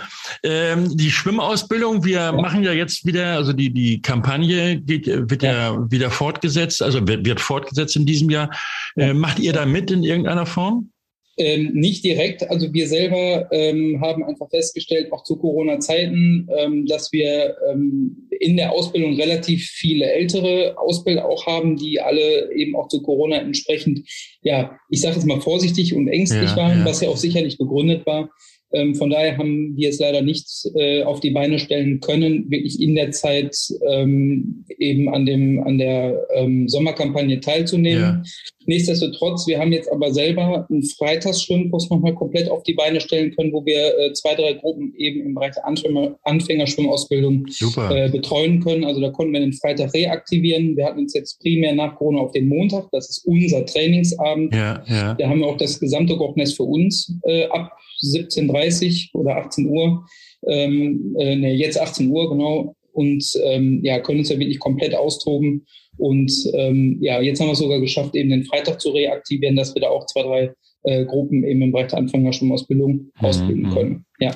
Ähm, 0.44 0.96
die 0.96 1.10
Schwimmausbildung, 1.10 2.04
wir 2.04 2.16
ja. 2.16 2.32
machen 2.32 2.62
ja 2.62 2.72
jetzt 2.72 3.04
wieder, 3.04 3.34
also 3.36 3.52
die, 3.52 3.72
die 3.72 4.00
Kampagne 4.00 4.80
geht, 4.80 5.06
wird 5.06 5.42
ja. 5.42 5.52
ja 5.52 5.90
wieder 5.90 6.10
fortgesetzt, 6.10 6.82
also 6.82 7.06
wird, 7.06 7.26
wird 7.26 7.40
fortgesetzt 7.40 7.96
in 7.96 8.06
diesem 8.06 8.30
Jahr. 8.30 8.50
Äh, 8.96 9.14
macht 9.14 9.38
ihr 9.38 9.52
da 9.52 9.66
mit 9.66 9.90
in 9.90 10.04
irgendeiner 10.04 10.46
Form? 10.46 10.91
Ähm, 11.38 11.70
nicht 11.72 12.04
direkt. 12.04 12.50
Also 12.50 12.74
wir 12.74 12.86
selber 12.88 13.48
ähm, 13.52 14.00
haben 14.02 14.22
einfach 14.22 14.50
festgestellt, 14.50 15.10
auch 15.12 15.24
zu 15.24 15.36
Corona-Zeiten, 15.36 16.46
ähm, 16.54 16.84
dass 16.84 17.10
wir 17.10 17.56
ähm, 17.70 18.28
in 18.38 18.58
der 18.58 18.72
Ausbildung 18.72 19.14
relativ 19.14 19.66
viele 19.66 20.12
ältere 20.12 20.76
Ausbilder 20.76 21.26
auch 21.26 21.46
haben, 21.46 21.76
die 21.76 22.00
alle 22.00 22.52
eben 22.52 22.76
auch 22.76 22.88
zu 22.88 23.00
Corona 23.00 23.36
entsprechend, 23.36 24.06
ja, 24.42 24.78
ich 24.90 25.00
sage 25.00 25.14
jetzt 25.14 25.26
mal 25.26 25.40
vorsichtig 25.40 25.94
und 25.94 26.06
ängstlich 26.06 26.50
ja, 26.50 26.56
waren, 26.56 26.80
ja. 26.80 26.84
was 26.84 27.00
ja 27.00 27.08
auch 27.08 27.16
sicherlich 27.16 27.56
begründet 27.56 28.04
war. 28.04 28.28
Ähm, 28.72 28.94
von 28.94 29.10
daher 29.10 29.36
haben 29.38 29.76
wir 29.76 29.88
es 29.88 29.98
leider 29.98 30.22
nicht 30.22 30.48
äh, 30.74 31.02
auf 31.02 31.20
die 31.20 31.30
Beine 31.30 31.58
stellen 31.58 32.00
können, 32.00 32.50
wirklich 32.50 32.80
in 32.80 32.94
der 32.94 33.10
Zeit 33.10 33.56
ähm, 33.88 34.64
eben 34.78 35.08
an 35.12 35.26
dem 35.26 35.62
an 35.62 35.78
der 35.78 36.26
ähm, 36.34 36.68
Sommerkampagne 36.68 37.40
teilzunehmen. 37.40 38.02
Ja. 38.02 38.22
Nichtsdestotrotz, 38.66 39.46
wir 39.46 39.58
haben 39.58 39.72
jetzt 39.72 39.90
aber 39.90 40.12
selber 40.12 40.66
einen 40.70 40.84
Freitagsschwimmkurs 40.84 41.90
nochmal 41.90 42.14
komplett 42.14 42.48
auf 42.48 42.62
die 42.62 42.74
Beine 42.74 43.00
stellen 43.00 43.34
können, 43.34 43.52
wo 43.52 43.64
wir 43.66 43.98
äh, 43.98 44.12
zwei, 44.12 44.34
drei 44.34 44.54
Gruppen 44.54 44.94
eben 44.96 45.20
im 45.22 45.34
Bereich 45.34 45.52
der 45.54 45.66
Anfänger, 45.66 46.16
Anfängerschwimmausbildung 46.22 47.46
äh, 47.90 48.08
betreuen 48.10 48.60
können. 48.60 48.84
Also 48.84 49.00
da 49.00 49.10
konnten 49.10 49.32
wir 49.32 49.40
den 49.40 49.52
Freitag 49.52 49.92
reaktivieren. 49.94 50.76
Wir 50.76 50.86
hatten 50.86 51.00
uns 51.00 51.14
jetzt 51.14 51.40
primär 51.40 51.74
nach 51.74 51.96
Corona 51.96 52.20
auf 52.20 52.32
den 52.32 52.48
Montag, 52.48 52.88
das 52.92 53.10
ist 53.10 53.24
unser 53.26 53.64
Trainingsabend. 53.66 54.54
Ja, 54.54 54.82
ja. 54.86 55.14
Da 55.14 55.28
haben 55.28 55.40
wir 55.40 55.46
auch 55.46 55.56
das 55.56 55.80
gesamte 55.80 56.16
Gochnes 56.16 56.54
für 56.54 56.64
uns 56.64 57.12
äh, 57.24 57.46
ab 57.46 57.72
17.30 58.02 59.14
oder 59.14 59.36
18 59.36 59.68
Uhr, 59.68 60.04
ähm, 60.46 61.14
äh, 61.18 61.36
nee, 61.36 61.54
jetzt 61.54 61.80
18 61.80 62.08
Uhr 62.08 62.30
genau, 62.30 62.74
und 62.92 63.24
ähm, 63.42 63.80
ja, 63.82 64.00
können 64.00 64.20
uns 64.20 64.28
ja 64.28 64.38
wirklich 64.38 64.58
komplett 64.58 64.94
austoben. 64.94 65.66
Und 65.96 66.32
ähm, 66.54 66.98
ja, 67.00 67.20
jetzt 67.20 67.40
haben 67.40 67.48
wir 67.48 67.52
es 67.52 67.58
sogar 67.58 67.80
geschafft, 67.80 68.14
eben 68.14 68.30
den 68.30 68.44
Freitag 68.44 68.80
zu 68.80 68.90
reaktivieren, 68.90 69.56
dass 69.56 69.74
wir 69.74 69.82
da 69.82 69.88
auch 69.88 70.06
zwei, 70.06 70.22
drei 70.22 70.54
äh, 70.84 71.04
Gruppen 71.04 71.44
eben 71.44 71.62
im 71.62 71.72
Bereich 71.72 71.88
der 71.88 71.98
Anfängerschwimmausbildung 71.98 72.92
mhm. 72.92 73.10
ausbilden 73.20 73.70
können. 73.70 74.04
Ja. 74.20 74.34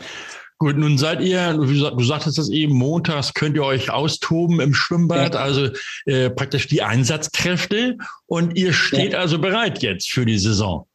Gut, 0.59 0.79
nun 0.79 0.97
seid 0.97 1.21
ihr, 1.21 1.53
du 1.53 2.03
sagtest 2.03 2.39
das 2.39 2.49
eben, 2.49 2.73
montags 2.73 3.35
könnt 3.35 3.57
ihr 3.57 3.65
euch 3.65 3.91
austoben 3.91 4.59
im 4.61 4.73
Schwimmbad, 4.73 5.35
ja. 5.35 5.41
also 5.41 5.69
äh, 6.07 6.31
praktisch 6.31 6.67
die 6.67 6.81
Einsatzkräfte 6.81 7.99
und 8.25 8.57
ihr 8.57 8.73
steht 8.73 9.13
ja. 9.13 9.19
also 9.19 9.39
bereit 9.39 9.83
jetzt 9.83 10.11
für 10.11 10.25
die 10.25 10.39
Saison. 10.39 10.87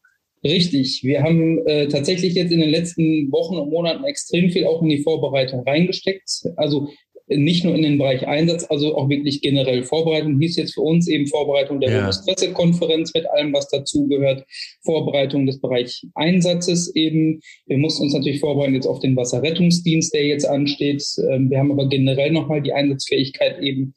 Richtig. 0.43 1.03
Wir 1.03 1.21
haben 1.21 1.65
äh, 1.67 1.88
tatsächlich 1.88 2.33
jetzt 2.33 2.51
in 2.51 2.60
den 2.60 2.69
letzten 2.69 3.31
Wochen 3.31 3.57
und 3.57 3.69
Monaten 3.69 4.03
extrem 4.05 4.50
viel 4.50 4.65
auch 4.65 4.81
in 4.81 4.89
die 4.89 5.03
Vorbereitung 5.03 5.62
reingesteckt. 5.67 6.48
Also 6.55 6.89
nicht 7.38 7.63
nur 7.63 7.75
in 7.75 7.83
den 7.83 7.98
Bereich 7.98 8.27
Einsatz, 8.27 8.65
also 8.69 8.95
auch 8.95 9.10
wirklich 9.10 9.41
generell 9.41 9.83
Vorbereitung. 9.83 10.39
Hieß 10.39 10.57
jetzt 10.57 10.74
für 10.74 10.81
uns 10.81 11.07
eben 11.07 11.27
Vorbereitung 11.27 11.79
der 11.79 11.91
ja. 11.91 11.98
Bundespressekonferenz 12.00 13.13
mit 13.13 13.25
allem, 13.27 13.53
was 13.53 13.69
dazugehört. 13.69 14.43
Vorbereitung 14.83 15.45
des 15.45 15.62
Bereich 15.62 16.05
Einsatzes 16.15 16.93
eben. 16.95 17.39
Wir 17.67 17.77
mussten 17.77 18.03
uns 18.03 18.13
natürlich 18.13 18.39
vorbereiten 18.39 18.75
jetzt 18.75 18.88
auf 18.88 19.00
den 19.00 19.15
Wasserrettungsdienst, 19.15 20.13
der 20.13 20.25
jetzt 20.25 20.45
ansteht. 20.45 21.03
Ähm, 21.29 21.50
wir 21.50 21.60
haben 21.60 21.71
aber 21.71 21.88
generell 21.88 22.31
nochmal 22.31 22.62
die 22.62 22.74
Einsatzfähigkeit 22.74 23.62
eben 23.62 23.93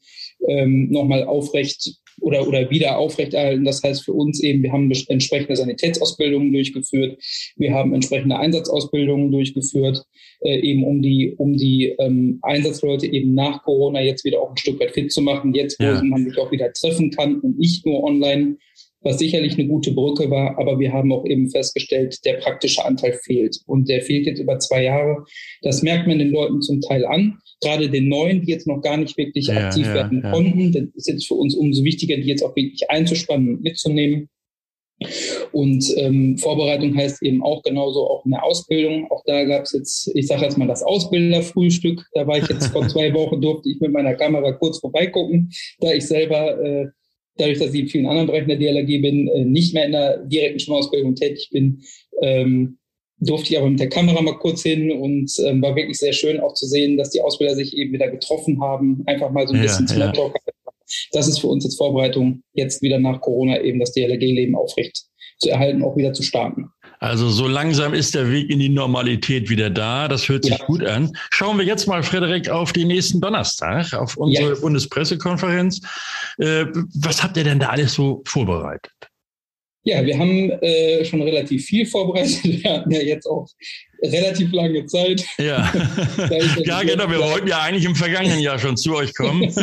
ähm, 0.47 0.89
nochmal 0.91 1.23
aufrecht 1.25 1.95
oder, 2.21 2.47
oder 2.47 2.69
wieder 2.69 2.97
aufrechterhalten. 2.97 3.65
Das 3.65 3.83
heißt 3.83 4.03
für 4.03 4.13
uns 4.13 4.41
eben, 4.41 4.63
wir 4.63 4.71
haben 4.71 4.91
entsprechende 5.07 5.55
Sanitätsausbildungen 5.55 6.51
durchgeführt, 6.51 7.17
wir 7.57 7.73
haben 7.73 7.93
entsprechende 7.93 8.37
Einsatzausbildungen 8.37 9.31
durchgeführt, 9.31 10.03
äh, 10.41 10.59
eben 10.59 10.83
um 10.83 11.01
die, 11.01 11.33
um 11.37 11.55
die 11.57 11.95
ähm, 11.99 12.39
Einsatzleute 12.41 13.07
eben 13.07 13.33
nach 13.33 13.63
Corona 13.63 14.01
jetzt 14.01 14.25
wieder 14.25 14.41
auch 14.41 14.51
ein 14.51 14.57
Stück 14.57 14.79
weit 14.79 14.91
fit 14.91 15.11
zu 15.11 15.21
machen, 15.21 15.53
jetzt 15.53 15.79
wo 15.79 15.83
ja. 15.83 16.01
man 16.03 16.23
sich 16.23 16.37
auch 16.37 16.51
wieder 16.51 16.71
treffen 16.73 17.11
kann 17.11 17.39
und 17.39 17.59
nicht 17.59 17.85
nur 17.85 18.03
online 18.03 18.57
was 19.05 19.19
sicherlich 19.19 19.53
eine 19.53 19.67
gute 19.67 19.91
Brücke 19.91 20.29
war, 20.31 20.57
aber 20.57 20.79
wir 20.79 20.91
haben 20.91 21.11
auch 21.13 21.25
eben 21.25 21.49
festgestellt, 21.49 22.25
der 22.25 22.33
praktische 22.33 22.83
Anteil 22.83 23.13
fehlt. 23.23 23.59
Und 23.67 23.87
der 23.87 24.01
fehlt 24.01 24.25
jetzt 24.25 24.39
über 24.39 24.57
zwei 24.57 24.83
Jahre. 24.83 25.23
Das 25.61 25.83
merkt 25.83 26.07
man 26.07 26.17
den 26.17 26.31
Leuten 26.31 26.61
zum 26.61 26.81
Teil 26.81 27.05
an, 27.05 27.37
gerade 27.61 27.89
den 27.89 28.09
Neuen, 28.09 28.41
die 28.41 28.51
jetzt 28.51 28.67
noch 28.67 28.81
gar 28.81 28.97
nicht 28.97 29.15
wirklich 29.15 29.47
ja, 29.47 29.67
aktiv 29.67 29.85
ja, 29.85 29.93
werden 29.93 30.21
ja. 30.23 30.31
konnten. 30.31 30.71
Das 30.71 30.83
ist 30.95 31.07
jetzt 31.07 31.27
für 31.27 31.35
uns 31.35 31.55
umso 31.55 31.83
wichtiger, 31.83 32.17
die 32.17 32.27
jetzt 32.27 32.43
auch 32.43 32.55
wirklich 32.55 32.89
einzuspannen 32.89 33.55
und 33.55 33.61
mitzunehmen. 33.61 34.27
Und 35.51 35.85
ähm, 35.97 36.37
Vorbereitung 36.37 36.95
heißt 36.95 37.21
eben 37.21 37.43
auch 37.43 37.61
genauso 37.61 38.09
auch 38.09 38.25
in 38.25 38.31
der 38.31 38.43
Ausbildung. 38.43 39.11
Auch 39.11 39.23
da 39.25 39.43
gab 39.43 39.63
es 39.63 39.73
jetzt, 39.73 40.11
ich 40.15 40.25
sage 40.25 40.43
jetzt 40.43 40.57
mal 40.57 40.67
das 40.67 40.81
Ausbilderfrühstück. 40.81 42.03
Da 42.13 42.25
war 42.25 42.37
ich 42.37 42.47
jetzt 42.47 42.67
vor 42.67 42.87
zwei 42.87 43.13
Wochen, 43.13 43.39
durfte 43.39 43.69
ich 43.69 43.79
mit 43.79 43.91
meiner 43.91 44.15
Kamera 44.15 44.53
kurz 44.53 44.79
vorbeigucken, 44.79 45.51
da 45.79 45.91
ich 45.91 46.07
selber 46.07 46.59
äh, 46.59 46.87
dadurch, 47.37 47.59
dass 47.59 47.73
ich 47.73 47.81
in 47.81 47.87
vielen 47.87 48.05
anderen 48.07 48.27
Bereichen 48.27 48.47
der 48.47 48.57
DLRG 48.57 49.01
bin, 49.01 49.27
äh, 49.27 49.45
nicht 49.45 49.73
mehr 49.73 49.85
in 49.85 49.91
der 49.91 50.17
direkten 50.25 50.59
Schwimmausbildung 50.59 51.15
tätig 51.15 51.49
bin, 51.51 51.81
ähm, 52.21 52.77
durfte 53.19 53.51
ich 53.51 53.57
aber 53.57 53.69
mit 53.69 53.79
der 53.79 53.89
Kamera 53.89 54.21
mal 54.21 54.37
kurz 54.37 54.63
hin 54.63 54.91
und 54.91 55.31
ähm, 55.45 55.61
war 55.61 55.75
wirklich 55.75 55.97
sehr 55.97 56.13
schön 56.13 56.39
auch 56.39 56.53
zu 56.53 56.65
sehen, 56.65 56.97
dass 56.97 57.11
die 57.11 57.21
Ausbilder 57.21 57.55
sich 57.55 57.75
eben 57.75 57.93
wieder 57.93 58.09
getroffen 58.09 58.61
haben, 58.61 59.03
einfach 59.05 59.31
mal 59.31 59.47
so 59.47 59.53
ein 59.53 59.59
ja, 59.59 59.63
bisschen 59.63 59.87
ja. 59.87 59.95
Smalltalk. 59.95 60.35
Das 61.11 61.27
ist 61.27 61.39
für 61.39 61.47
uns 61.47 61.63
jetzt 61.63 61.77
Vorbereitung, 61.77 62.43
jetzt 62.53 62.81
wieder 62.81 62.99
nach 62.99 63.21
Corona 63.21 63.61
eben 63.61 63.79
das 63.79 63.93
DLRG-Leben 63.93 64.55
aufrecht 64.55 65.05
zu 65.39 65.49
erhalten, 65.49 65.83
auch 65.83 65.97
wieder 65.97 66.13
zu 66.13 66.23
starten. 66.23 66.67
Also 67.05 67.29
so 67.29 67.47
langsam 67.47 67.93
ist 67.93 68.15
der 68.15 68.31
Weg 68.31 68.49
in 68.49 68.57
die 68.57 68.69
Normalität 68.69 69.47
wieder 69.47 69.69
da. 69.69 70.07
Das 70.07 70.27
hört 70.27 70.43
sich 70.43 70.57
ja. 70.57 70.65
gut 70.65 70.83
an. 70.83 71.15
Schauen 71.29 71.59
wir 71.59 71.63
jetzt 71.63 71.85
mal, 71.85 72.01
Frederik, 72.01 72.49
auf 72.49 72.73
den 72.73 72.87
nächsten 72.87 73.21
Donnerstag, 73.21 73.93
auf 73.93 74.17
unsere 74.17 74.55
ja. 74.55 74.59
Bundespressekonferenz. 74.59 75.81
Äh, 76.39 76.65
was 76.95 77.21
habt 77.21 77.37
ihr 77.37 77.43
denn 77.43 77.59
da 77.59 77.69
alles 77.69 77.93
so 77.93 78.23
vorbereitet? 78.25 78.91
Ja, 79.83 80.03
wir 80.03 80.17
haben 80.17 80.49
äh, 80.49 81.05
schon 81.05 81.21
relativ 81.21 81.65
viel 81.65 81.85
vorbereitet. 81.85 82.43
Wir 82.43 82.73
hatten 82.73 82.89
ja 82.89 83.01
jetzt 83.01 83.27
auch 83.27 83.47
relativ 84.01 84.51
lange 84.51 84.83
Zeit. 84.87 85.23
Ja, 85.37 85.71
ja 86.63 86.81
genau. 86.81 87.07
Wir 87.07 87.19
wollten 87.19 87.47
ja 87.47 87.59
eigentlich 87.59 87.85
im 87.85 87.95
vergangenen 87.95 88.39
Jahr 88.39 88.57
schon 88.57 88.77
zu 88.77 88.95
euch 88.95 89.13
kommen. 89.13 89.53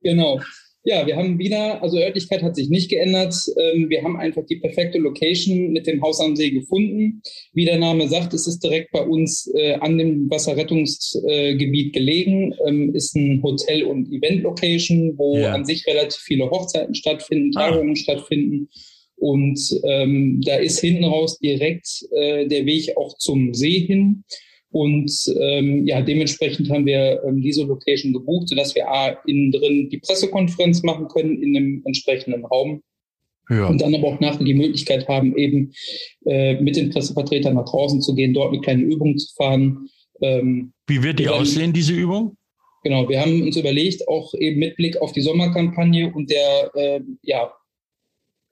genau. 0.00 0.40
Ja, 0.86 1.06
wir 1.06 1.16
haben 1.16 1.38
wieder, 1.38 1.82
also 1.82 1.96
Örtlichkeit 1.98 2.42
hat 2.42 2.54
sich 2.54 2.68
nicht 2.68 2.90
geändert. 2.90 3.34
Ähm, 3.58 3.88
wir 3.88 4.02
haben 4.02 4.18
einfach 4.18 4.44
die 4.44 4.56
perfekte 4.56 4.98
Location 4.98 5.72
mit 5.72 5.86
dem 5.86 6.02
Haus 6.02 6.20
am 6.20 6.36
See 6.36 6.50
gefunden. 6.50 7.22
Wie 7.54 7.64
der 7.64 7.78
Name 7.78 8.06
sagt, 8.06 8.34
es 8.34 8.46
ist 8.46 8.62
direkt 8.62 8.92
bei 8.92 9.00
uns 9.00 9.50
äh, 9.54 9.76
an 9.76 9.96
dem 9.96 10.28
Wasserrettungsgebiet 10.28 11.94
gelegen, 11.94 12.54
ähm, 12.66 12.94
ist 12.94 13.16
ein 13.16 13.42
Hotel- 13.42 13.84
und 13.84 14.12
Event-Location, 14.12 15.14
wo 15.16 15.38
ja. 15.38 15.54
an 15.54 15.64
sich 15.64 15.86
relativ 15.86 16.20
viele 16.20 16.50
Hochzeiten 16.50 16.94
stattfinden, 16.94 17.56
ah. 17.56 17.70
Tagungen 17.70 17.92
ah. 17.92 17.96
stattfinden. 17.96 18.68
Und 19.16 19.58
ähm, 19.84 20.42
da 20.44 20.56
ist 20.56 20.80
hinten 20.80 21.04
raus 21.04 21.38
direkt 21.38 22.04
äh, 22.12 22.46
der 22.46 22.66
Weg 22.66 22.94
auch 22.98 23.16
zum 23.16 23.54
See 23.54 23.80
hin. 23.86 24.24
Und 24.74 25.32
ähm, 25.40 25.86
ja, 25.86 26.02
dementsprechend 26.02 26.68
haben 26.68 26.84
wir 26.84 27.22
ähm, 27.24 27.40
diese 27.40 27.62
Location 27.62 28.12
gebucht, 28.12 28.48
sodass 28.48 28.74
wir 28.74 28.88
A, 28.88 29.10
innen 29.24 29.52
drin 29.52 29.88
die 29.88 29.98
Pressekonferenz 29.98 30.82
machen 30.82 31.06
können 31.06 31.40
in 31.40 31.56
einem 31.56 31.82
entsprechenden 31.84 32.44
Raum. 32.44 32.82
Ja. 33.48 33.68
Und 33.68 33.80
dann 33.80 33.94
aber 33.94 34.08
auch 34.08 34.18
nachher 34.18 34.42
die 34.42 34.52
Möglichkeit 34.52 35.06
haben, 35.06 35.36
eben 35.36 35.72
äh, 36.26 36.60
mit 36.60 36.74
den 36.74 36.90
Pressevertretern 36.90 37.54
nach 37.54 37.66
draußen 37.66 38.02
zu 38.02 38.16
gehen, 38.16 38.34
dort 38.34 38.52
eine 38.52 38.60
kleine 38.62 38.82
Übung 38.82 39.16
zu 39.16 39.32
fahren. 39.36 39.88
Ähm, 40.20 40.72
Wie 40.88 41.00
wird 41.04 41.20
die 41.20 41.24
dann, 41.26 41.34
aussehen, 41.34 41.72
diese 41.72 41.92
Übung? 41.92 42.36
Genau, 42.82 43.08
wir 43.08 43.20
haben 43.20 43.42
uns 43.42 43.56
überlegt, 43.56 44.08
auch 44.08 44.34
eben 44.34 44.58
mit 44.58 44.74
Blick 44.74 45.00
auf 45.00 45.12
die 45.12 45.20
Sommerkampagne 45.20 46.12
und 46.12 46.32
der 46.32 46.70
äh, 46.74 47.00
ja, 47.22 47.52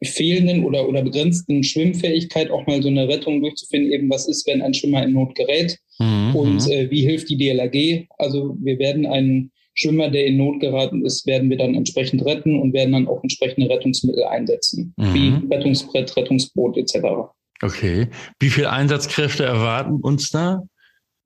fehlenden 0.05 0.65
oder, 0.65 0.89
oder 0.89 1.03
begrenzten 1.03 1.65
Schwimmfähigkeit 1.65 2.49
auch 2.53 2.65
mal 2.69 2.81
so 2.81 2.89
eine 2.89 3.09
Rettung 3.09 3.41
durchzufinden, 3.41 3.91
eben 3.91 4.09
was 4.09 4.29
ist, 4.29 4.47
wenn 4.47 4.63
ein 4.63 4.75
Schwimmer 4.75 5.03
in 5.03 5.15
Not 5.15 5.35
gerät 5.35 5.79
mhm. 5.99 6.35
und 6.35 6.67
mhm. 6.67 6.73
äh, 6.73 6.91
wie 6.91 7.03
hilft 7.03 7.29
die 7.31 7.37
DLRG. 7.37 8.07
Also 8.19 8.57
wir 8.61 8.79
werden 8.79 9.07
einen 9.07 9.53
Schwimmer, 9.75 10.11
der 10.11 10.27
in 10.27 10.37
Not 10.37 10.61
geraten 10.61 11.05
ist, 11.05 11.27
werden 11.27 11.49
wir 11.49 11.57
dann 11.57 11.75
entsprechend 11.75 12.25
retten 12.25 12.61
und 12.61 12.75
werden 12.75 12.93
dann 12.93 13.09
auch 13.09 13.23
entsprechende 13.23 13.71
Rettungsmittel 13.71 14.25
einsetzen, 14.25 14.95
mhm. 14.97 15.15
wie 15.15 15.55
Rettungsbrett, 15.55 16.17
Rettungsboot 16.17 16.77
etc. 16.77 16.99
Okay. 17.63 18.09
Wie 18.39 18.51
viele 18.51 18.71
Einsatzkräfte 18.71 19.45
erwarten 19.45 20.01
uns 20.03 20.31
da? 20.31 20.63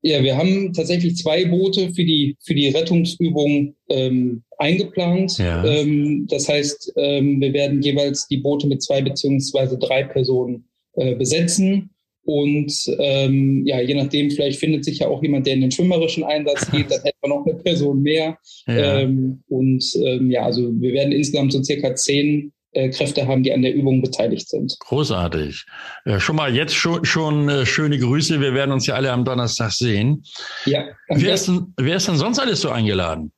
Ja, 0.01 0.23
wir 0.23 0.37
haben 0.37 0.73
tatsächlich 0.73 1.17
zwei 1.17 1.45
Boote 1.45 1.93
für 1.93 2.05
die, 2.05 2.37
für 2.41 2.53
die 2.53 2.69
Rettungsübung 2.69 3.75
ähm, 3.89 4.43
eingeplant. 4.57 5.37
Ja. 5.39 5.65
Ähm, 5.65 6.27
das 6.29 6.47
heißt, 6.47 6.93
ähm, 6.95 7.41
wir 7.41 7.51
werden 7.53 7.81
jeweils 7.81 8.27
die 8.27 8.37
Boote 8.37 8.67
mit 8.67 8.83
zwei 8.83 9.01
beziehungsweise 9.01 9.77
drei 9.77 10.03
Personen 10.03 10.69
äh, 10.93 11.15
besetzen. 11.15 11.89
Und 12.27 12.73
ähm, 12.99 13.65
ja, 13.65 13.79
je 13.79 13.93
nachdem, 13.93 14.29
vielleicht 14.29 14.59
findet 14.59 14.83
sich 14.83 14.99
ja 14.99 15.07
auch 15.07 15.23
jemand, 15.23 15.47
der 15.47 15.53
in 15.53 15.61
den 15.61 15.71
schwimmerischen 15.71 16.25
Einsatz 16.25 16.69
geht, 16.71 16.91
dann 16.91 17.01
hätten 17.01 17.17
wir 17.21 17.29
noch 17.29 17.45
eine 17.45 17.55
Person 17.55 18.01
mehr. 18.01 18.37
Ja. 18.67 18.99
Ähm, 18.99 19.41
und 19.47 19.81
ähm, 20.03 20.29
ja, 20.29 20.43
also 20.43 20.69
wir 20.81 20.91
werden 20.91 21.13
insgesamt 21.13 21.53
so 21.53 21.63
circa 21.63 21.95
zehn 21.95 22.51
äh, 22.73 22.89
Kräfte 22.89 23.25
haben, 23.25 23.43
die 23.43 23.53
an 23.53 23.61
der 23.61 23.73
Übung 23.73 24.01
beteiligt 24.01 24.49
sind. 24.49 24.75
Großartig. 24.81 25.65
Ja, 26.05 26.19
schon 26.19 26.35
mal 26.35 26.53
jetzt 26.53 26.75
schon, 26.75 27.05
schon 27.05 27.47
äh, 27.47 27.65
schöne 27.65 27.97
Grüße. 27.97 28.41
Wir 28.41 28.53
werden 28.53 28.73
uns 28.73 28.85
ja 28.87 28.95
alle 28.95 29.13
am 29.13 29.23
Donnerstag 29.23 29.71
sehen. 29.71 30.25
Ja. 30.65 30.83
Wer 31.07 31.33
ist, 31.33 31.47
denn, 31.47 31.73
wer 31.77 31.95
ist 31.95 32.09
denn 32.09 32.17
sonst 32.17 32.39
alles 32.39 32.59
so 32.59 32.69
eingeladen? 32.69 33.31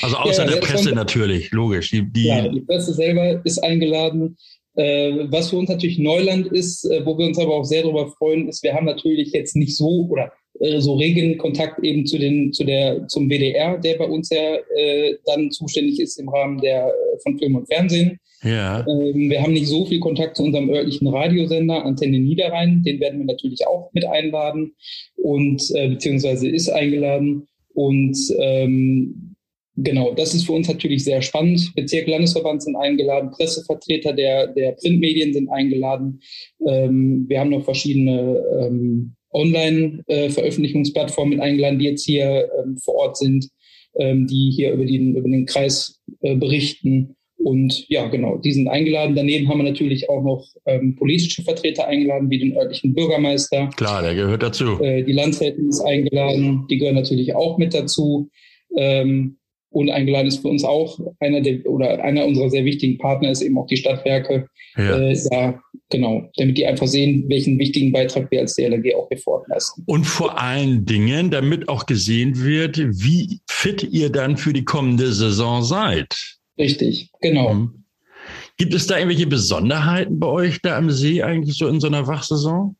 Also 0.00 0.16
außer 0.16 0.44
ja, 0.44 0.52
der 0.52 0.60
Presse 0.60 0.92
natürlich, 0.92 1.50
logisch. 1.50 1.90
Die, 1.90 2.08
die, 2.08 2.28
ja, 2.28 2.46
die 2.46 2.60
Presse 2.60 2.94
selber 2.94 3.44
ist 3.44 3.58
eingeladen. 3.58 4.36
Äh, 4.74 5.30
was 5.30 5.50
für 5.50 5.56
uns 5.56 5.68
natürlich 5.68 5.98
Neuland 5.98 6.46
ist, 6.46 6.84
äh, 6.84 7.04
wo 7.04 7.18
wir 7.18 7.26
uns 7.26 7.38
aber 7.38 7.54
auch 7.54 7.64
sehr 7.64 7.82
darüber 7.82 8.08
freuen, 8.08 8.48
ist, 8.48 8.62
wir 8.62 8.74
haben 8.74 8.86
natürlich 8.86 9.32
jetzt 9.32 9.54
nicht 9.54 9.76
so 9.76 10.08
oder 10.08 10.32
äh, 10.60 10.80
so 10.80 10.94
regen 10.94 11.36
Kontakt 11.38 11.84
eben 11.84 12.06
zu 12.06 12.18
den, 12.18 12.52
zu 12.52 12.64
der, 12.64 13.06
zum 13.08 13.28
WDR, 13.28 13.78
der 13.78 13.98
bei 13.98 14.06
uns 14.06 14.30
ja 14.30 14.56
äh, 14.76 15.16
dann 15.26 15.50
zuständig 15.50 16.00
ist 16.00 16.18
im 16.18 16.28
Rahmen 16.28 16.58
der, 16.58 16.92
von 17.22 17.38
Film 17.38 17.56
und 17.56 17.66
Fernsehen. 17.66 18.18
Ja. 18.42 18.80
Ähm, 18.88 19.30
wir 19.30 19.42
haben 19.42 19.52
nicht 19.52 19.68
so 19.68 19.84
viel 19.84 20.00
Kontakt 20.00 20.36
zu 20.36 20.42
unserem 20.42 20.70
örtlichen 20.70 21.08
Radiosender, 21.08 21.84
Antenne 21.84 22.18
Niederrhein. 22.18 22.82
Den 22.82 23.00
werden 23.00 23.20
wir 23.20 23.26
natürlich 23.26 23.66
auch 23.66 23.90
mit 23.92 24.04
einladen 24.04 24.74
und 25.16 25.62
äh, 25.74 25.88
beziehungsweise 25.88 26.48
ist 26.48 26.68
eingeladen. 26.68 27.46
Und 27.74 28.16
ähm, 28.38 29.31
genau, 29.82 30.12
das 30.14 30.34
ist 30.34 30.46
für 30.46 30.52
uns 30.52 30.68
natürlich 30.68 31.04
sehr 31.04 31.22
spannend. 31.22 31.72
Bezirk 31.74 32.06
Landesverband 32.06 32.62
sind 32.62 32.76
eingeladen, 32.76 33.30
Pressevertreter 33.30 34.12
der, 34.12 34.48
der 34.48 34.72
Printmedien 34.72 35.32
sind 35.32 35.48
eingeladen. 35.48 36.20
Ähm, 36.66 37.24
wir 37.28 37.40
haben 37.40 37.50
noch 37.50 37.64
verschiedene 37.64 38.42
ähm, 38.60 39.14
Online-Veröffentlichungsplattformen 39.32 41.36
mit 41.36 41.42
eingeladen, 41.42 41.78
die 41.78 41.86
jetzt 41.86 42.04
hier 42.04 42.48
ähm, 42.62 42.76
vor 42.78 42.94
Ort 42.94 43.16
sind, 43.16 43.48
ähm, 43.98 44.26
die 44.26 44.52
hier 44.54 44.72
über 44.72 44.84
den, 44.84 45.16
über 45.16 45.28
den 45.28 45.46
Kreis 45.46 46.00
äh, 46.20 46.36
berichten. 46.36 47.16
Und 47.36 47.88
ja, 47.88 48.06
genau, 48.06 48.38
die 48.38 48.52
sind 48.52 48.68
eingeladen. 48.68 49.16
Daneben 49.16 49.48
haben 49.48 49.58
wir 49.58 49.64
natürlich 49.64 50.08
auch 50.08 50.22
noch 50.22 50.46
ähm, 50.64 50.94
politische 50.94 51.42
Vertreter 51.42 51.88
eingeladen, 51.88 52.30
wie 52.30 52.38
den 52.38 52.56
örtlichen 52.56 52.94
Bürgermeister. 52.94 53.68
Klar, 53.76 54.02
der 54.02 54.14
gehört 54.14 54.42
dazu. 54.42 54.80
Äh, 54.80 55.02
die 55.02 55.12
Landrätin 55.12 55.68
ist 55.68 55.80
eingeladen, 55.80 56.66
die 56.70 56.78
gehören 56.78 56.94
natürlich 56.94 57.34
auch 57.34 57.58
mit 57.58 57.74
dazu. 57.74 58.30
Ähm, 58.76 59.38
und 59.72 59.90
eingeladen 59.90 60.28
ist 60.28 60.42
für 60.42 60.48
uns 60.48 60.64
auch 60.64 60.98
einer 61.20 61.40
der 61.40 61.64
oder 61.66 62.02
einer 62.02 62.26
unserer 62.26 62.50
sehr 62.50 62.64
wichtigen 62.64 62.98
Partner 62.98 63.30
ist 63.30 63.42
eben 63.42 63.58
auch 63.58 63.66
die 63.66 63.76
Stadtwerke. 63.76 64.46
Ja. 64.76 64.98
Äh, 64.98 65.18
ja, 65.30 65.60
genau, 65.90 66.30
damit 66.36 66.58
die 66.58 66.66
einfach 66.66 66.86
sehen, 66.86 67.24
welchen 67.28 67.58
wichtigen 67.58 67.92
Beitrag 67.92 68.30
wir 68.30 68.40
als 68.40 68.54
DLRG 68.54 68.94
auch 68.94 69.08
hier 69.08 69.18
vor 69.18 69.44
leisten. 69.48 69.82
Und 69.86 70.04
vor 70.04 70.40
allen 70.40 70.84
Dingen, 70.84 71.30
damit 71.30 71.68
auch 71.68 71.86
gesehen 71.86 72.42
wird, 72.42 72.78
wie 72.78 73.40
fit 73.48 73.82
ihr 73.82 74.10
dann 74.10 74.36
für 74.36 74.52
die 74.52 74.64
kommende 74.64 75.12
Saison 75.12 75.62
seid. 75.62 76.14
Richtig, 76.58 77.10
genau. 77.20 77.54
Mhm. 77.54 77.84
Gibt 78.56 78.74
es 78.74 78.86
da 78.86 78.96
irgendwelche 78.98 79.26
Besonderheiten 79.26 80.20
bei 80.20 80.28
euch 80.28 80.60
da 80.62 80.76
am 80.76 80.90
See 80.90 81.22
eigentlich 81.22 81.56
so 81.56 81.66
in 81.68 81.80
so 81.80 81.86
einer 81.86 82.06
Wachsaison? 82.06 82.76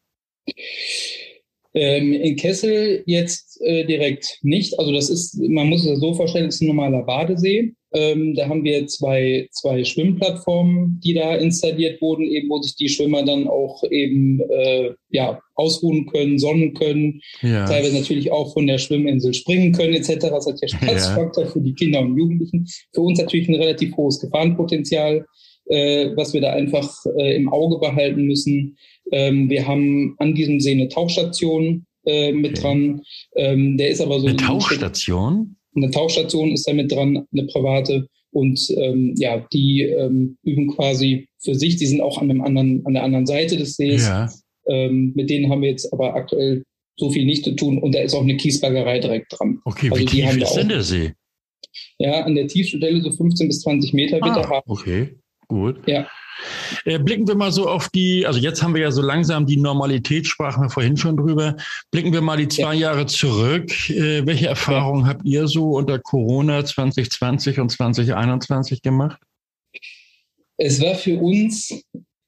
Ähm, 1.74 2.12
in 2.12 2.36
Kessel 2.36 3.02
jetzt 3.06 3.60
äh, 3.62 3.84
direkt 3.86 4.38
nicht. 4.42 4.78
Also 4.78 4.92
das 4.92 5.08
ist, 5.08 5.38
man 5.40 5.68
muss 5.68 5.80
es 5.82 5.88
ja 5.88 5.96
so 5.96 6.12
vorstellen, 6.12 6.48
es 6.48 6.56
ist 6.56 6.62
ein 6.62 6.68
normaler 6.68 7.02
Badesee. 7.02 7.74
Ähm, 7.94 8.34
da 8.34 8.48
haben 8.48 8.64
wir 8.64 8.86
zwei, 8.86 9.48
zwei 9.52 9.84
Schwimmplattformen, 9.84 11.00
die 11.04 11.12
da 11.12 11.34
installiert 11.34 12.00
wurden, 12.00 12.24
eben 12.24 12.48
wo 12.48 12.60
sich 12.62 12.74
die 12.74 12.88
Schwimmer 12.88 13.22
dann 13.22 13.48
auch 13.48 13.82
eben 13.90 14.40
äh, 14.50 14.90
ja, 15.10 15.40
ausruhen 15.54 16.06
können, 16.06 16.38
sonnen 16.38 16.72
können, 16.72 17.20
ja. 17.42 17.66
teilweise 17.66 17.96
natürlich 17.96 18.32
auch 18.32 18.54
von 18.54 18.66
der 18.66 18.78
Schwimminsel 18.78 19.34
springen 19.34 19.72
können 19.72 19.94
etc. 19.94 20.16
Das 20.30 20.46
hat 20.46 20.60
ja 20.62 20.68
Spaßfaktor 20.68 21.44
ja. 21.44 21.50
für 21.50 21.60
die 21.60 21.74
Kinder 21.74 22.00
und 22.00 22.16
Jugendlichen. 22.16 22.66
Für 22.94 23.02
uns 23.02 23.18
natürlich 23.18 23.48
ein 23.48 23.56
relativ 23.56 23.94
hohes 23.94 24.20
Gefahrenpotenzial, 24.20 25.26
äh, 25.66 26.10
was 26.16 26.32
wir 26.32 26.40
da 26.40 26.52
einfach 26.54 26.90
äh, 27.18 27.36
im 27.36 27.52
Auge 27.52 27.78
behalten 27.78 28.24
müssen. 28.24 28.76
Ähm, 29.10 29.50
wir 29.50 29.66
haben 29.66 30.14
an 30.18 30.34
diesem 30.34 30.60
See 30.60 30.72
eine 30.72 30.88
Tauchstation 30.88 31.84
äh, 32.06 32.32
mit 32.32 32.52
okay. 32.52 32.60
dran. 32.60 33.02
Ähm, 33.36 33.76
der 33.76 33.90
ist 33.90 34.00
aber 34.00 34.20
so 34.20 34.26
eine 34.26 34.36
Tauchstation. 34.36 35.56
Eine 35.74 35.90
Tauchstation 35.90 36.52
ist 36.52 36.68
da 36.68 36.72
mit 36.72 36.92
dran, 36.92 37.26
eine 37.32 37.46
private. 37.46 38.06
Und 38.30 38.60
ähm, 38.76 39.14
ja, 39.18 39.46
die 39.52 39.82
ähm, 39.82 40.36
üben 40.42 40.68
quasi 40.68 41.28
für 41.42 41.54
sich. 41.54 41.76
Die 41.76 41.86
sind 41.86 42.00
auch 42.00 42.18
an, 42.18 42.30
einem 42.30 42.40
anderen, 42.42 42.84
an 42.86 42.94
der 42.94 43.02
anderen 43.02 43.26
Seite 43.26 43.56
des 43.56 43.76
Sees. 43.76 44.06
Ja. 44.06 44.30
Ähm, 44.68 45.12
mit 45.14 45.28
denen 45.28 45.50
haben 45.50 45.62
wir 45.62 45.70
jetzt 45.70 45.92
aber 45.92 46.14
aktuell 46.14 46.62
so 46.96 47.10
viel 47.10 47.24
nicht 47.24 47.44
zu 47.44 47.52
tun. 47.52 47.78
Und 47.78 47.94
da 47.94 48.00
ist 48.00 48.14
auch 48.14 48.22
eine 48.22 48.36
Kiesbaggerei 48.36 49.00
direkt 49.00 49.32
dran. 49.38 49.60
Okay, 49.64 49.90
also 49.90 50.00
wie 50.00 50.06
tief 50.06 50.36
ist 50.36 50.54
denn 50.54 50.68
der 50.68 50.82
See? 50.82 51.12
Ja, 51.98 52.24
an 52.24 52.34
der 52.34 52.48
Tiefstelle 52.48 53.00
so 53.00 53.12
15 53.12 53.48
bis 53.48 53.60
20 53.60 53.92
Meter 53.92 54.16
wird 54.16 54.36
ah, 54.36 54.40
er 54.40 54.48
haben. 54.48 54.70
Okay, 54.70 55.16
gut. 55.52 55.86
Ja. 55.86 56.06
Äh, 56.84 56.98
blicken 56.98 57.28
wir 57.28 57.34
mal 57.34 57.52
so 57.52 57.68
auf 57.68 57.88
die, 57.88 58.26
also 58.26 58.38
jetzt 58.38 58.62
haben 58.62 58.74
wir 58.74 58.82
ja 58.82 58.90
so 58.90 59.02
langsam 59.02 59.46
die 59.46 59.56
Normalität, 59.56 60.26
sprachen 60.26 60.64
wir 60.64 60.70
vorhin 60.70 60.96
schon 60.96 61.16
drüber. 61.16 61.56
Blicken 61.90 62.12
wir 62.12 62.20
mal 62.20 62.36
die 62.36 62.48
zwei 62.48 62.74
ja. 62.74 62.90
Jahre 62.90 63.06
zurück. 63.06 63.70
Äh, 63.90 64.26
welche 64.26 64.48
Erfahrungen 64.48 65.02
ja. 65.02 65.08
habt 65.08 65.24
ihr 65.24 65.46
so 65.46 65.76
unter 65.76 65.98
Corona 65.98 66.64
2020 66.64 67.60
und 67.60 67.70
2021 67.70 68.82
gemacht? 68.82 69.20
Es 70.56 70.80
war 70.80 70.94
für 70.94 71.18
uns 71.18 71.84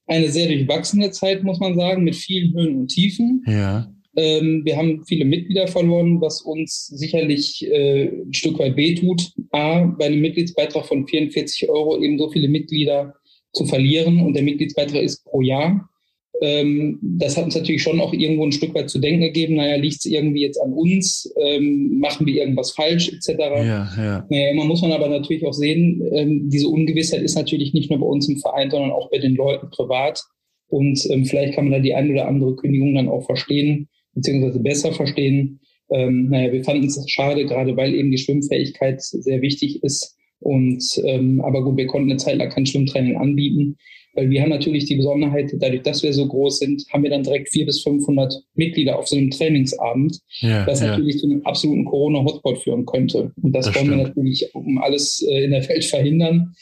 eine 0.07 0.29
sehr 0.29 0.47
durchwachsene 0.47 1.11
Zeit, 1.11 1.43
muss 1.43 1.59
man 1.59 1.75
sagen, 1.75 2.03
mit 2.03 2.15
vielen 2.15 2.53
Höhen 2.53 2.81
und 2.81 2.87
Tiefen. 2.87 3.43
Ja. 3.47 3.87
Ähm, 4.15 4.61
wir 4.63 4.77
haben 4.77 5.03
viele 5.05 5.25
Mitglieder 5.25 5.67
verloren, 5.67 6.21
was 6.21 6.41
uns 6.41 6.87
sicherlich 6.87 7.65
äh, 7.69 8.09
ein 8.09 8.33
Stück 8.33 8.59
weit 8.59 8.77
wehtut. 8.77 9.31
A, 9.51 9.85
bei 9.85 10.05
einem 10.05 10.21
Mitgliedsbeitrag 10.21 10.85
von 10.85 11.07
44 11.07 11.69
Euro 11.69 12.01
eben 12.01 12.17
so 12.17 12.29
viele 12.29 12.47
Mitglieder 12.47 13.13
zu 13.53 13.65
verlieren 13.65 14.21
und 14.21 14.33
der 14.33 14.43
Mitgliedsbeitrag 14.43 15.01
ist 15.01 15.23
pro 15.25 15.41
Jahr. 15.41 15.89
Ähm, 16.41 16.99
das 17.01 17.37
hat 17.37 17.45
uns 17.45 17.55
natürlich 17.55 17.81
schon 17.81 18.01
auch 18.01 18.13
irgendwo 18.13 18.45
ein 18.45 18.51
Stück 18.51 18.73
weit 18.75 18.89
zu 18.89 18.99
denken 18.99 19.21
gegeben. 19.21 19.55
Naja, 19.55 19.77
liegt 19.77 19.97
es 19.97 20.05
irgendwie 20.05 20.41
jetzt 20.41 20.61
an 20.61 20.73
uns? 20.73 21.33
Ähm, 21.41 21.99
machen 21.99 22.25
wir 22.25 22.35
irgendwas 22.35 22.71
falsch 22.71 23.09
etc.? 23.09 23.29
Ja, 23.37 23.89
ja. 23.97 24.27
Naja, 24.29 24.53
man 24.53 24.67
muss 24.67 24.81
man 24.81 24.91
aber 24.91 25.07
natürlich 25.07 25.45
auch 25.45 25.53
sehen, 25.53 26.01
ähm, 26.13 26.49
diese 26.49 26.67
Ungewissheit 26.67 27.21
ist 27.21 27.35
natürlich 27.35 27.73
nicht 27.73 27.89
nur 27.89 27.99
bei 27.99 28.05
uns 28.05 28.27
im 28.27 28.37
Verein, 28.37 28.69
sondern 28.69 28.91
auch 28.91 29.09
bei 29.09 29.19
den 29.19 29.35
Leuten 29.35 29.69
privat. 29.69 30.21
Und 30.67 31.05
ähm, 31.09 31.25
vielleicht 31.25 31.53
kann 31.53 31.65
man 31.65 31.73
da 31.73 31.79
die 31.79 31.93
ein 31.93 32.11
oder 32.11 32.27
andere 32.27 32.55
Kündigung 32.55 32.95
dann 32.95 33.07
auch 33.07 33.25
verstehen, 33.25 33.87
beziehungsweise 34.15 34.59
besser 34.59 34.93
verstehen. 34.93 35.59
Ähm, 35.91 36.29
naja, 36.29 36.51
wir 36.51 36.63
fanden 36.63 36.87
es 36.87 37.03
schade, 37.07 37.45
gerade 37.45 37.77
weil 37.77 37.93
eben 37.93 38.11
die 38.11 38.17
Schwimmfähigkeit 38.17 39.01
sehr 39.01 39.41
wichtig 39.41 39.83
ist. 39.83 40.15
Und 40.39 40.83
ähm, 41.05 41.41
aber 41.41 41.63
gut, 41.63 41.77
wir 41.77 41.87
konnten 41.87 42.09
eine 42.09 42.17
Zeit 42.17 42.37
lang 42.37 42.49
kein 42.49 42.65
Schwimmtraining 42.65 43.17
anbieten. 43.17 43.77
Weil 44.15 44.29
wir 44.29 44.41
haben 44.41 44.49
natürlich 44.49 44.85
die 44.85 44.95
Besonderheit, 44.95 45.51
dadurch, 45.59 45.81
dass 45.81 46.01
wir 46.01 46.13
so 46.13 46.25
groß 46.27 46.59
sind, 46.59 46.85
haben 46.91 47.03
wir 47.03 47.09
dann 47.09 47.23
direkt 47.23 47.49
400 47.49 47.67
bis 47.67 47.81
500 47.83 48.33
Mitglieder 48.55 48.97
auf 48.97 49.07
so 49.07 49.17
einem 49.17 49.29
Trainingsabend, 49.29 50.19
ja, 50.39 50.65
was 50.65 50.79
ja. 50.79 50.87
natürlich 50.87 51.19
zu 51.19 51.27
einem 51.27 51.41
absoluten 51.45 51.83
Corona-Hotspot 51.83 52.59
führen 52.59 52.85
könnte. 52.85 53.33
Und 53.41 53.53
das, 53.53 53.65
das 53.65 53.75
wollen 53.75 53.87
stimmt. 53.87 53.99
wir 53.99 54.07
natürlich 54.07 54.55
um 54.55 54.77
alles 54.77 55.21
äh, 55.29 55.43
in 55.43 55.51
der 55.51 55.67
Welt 55.67 55.83
verhindern. 55.83 56.55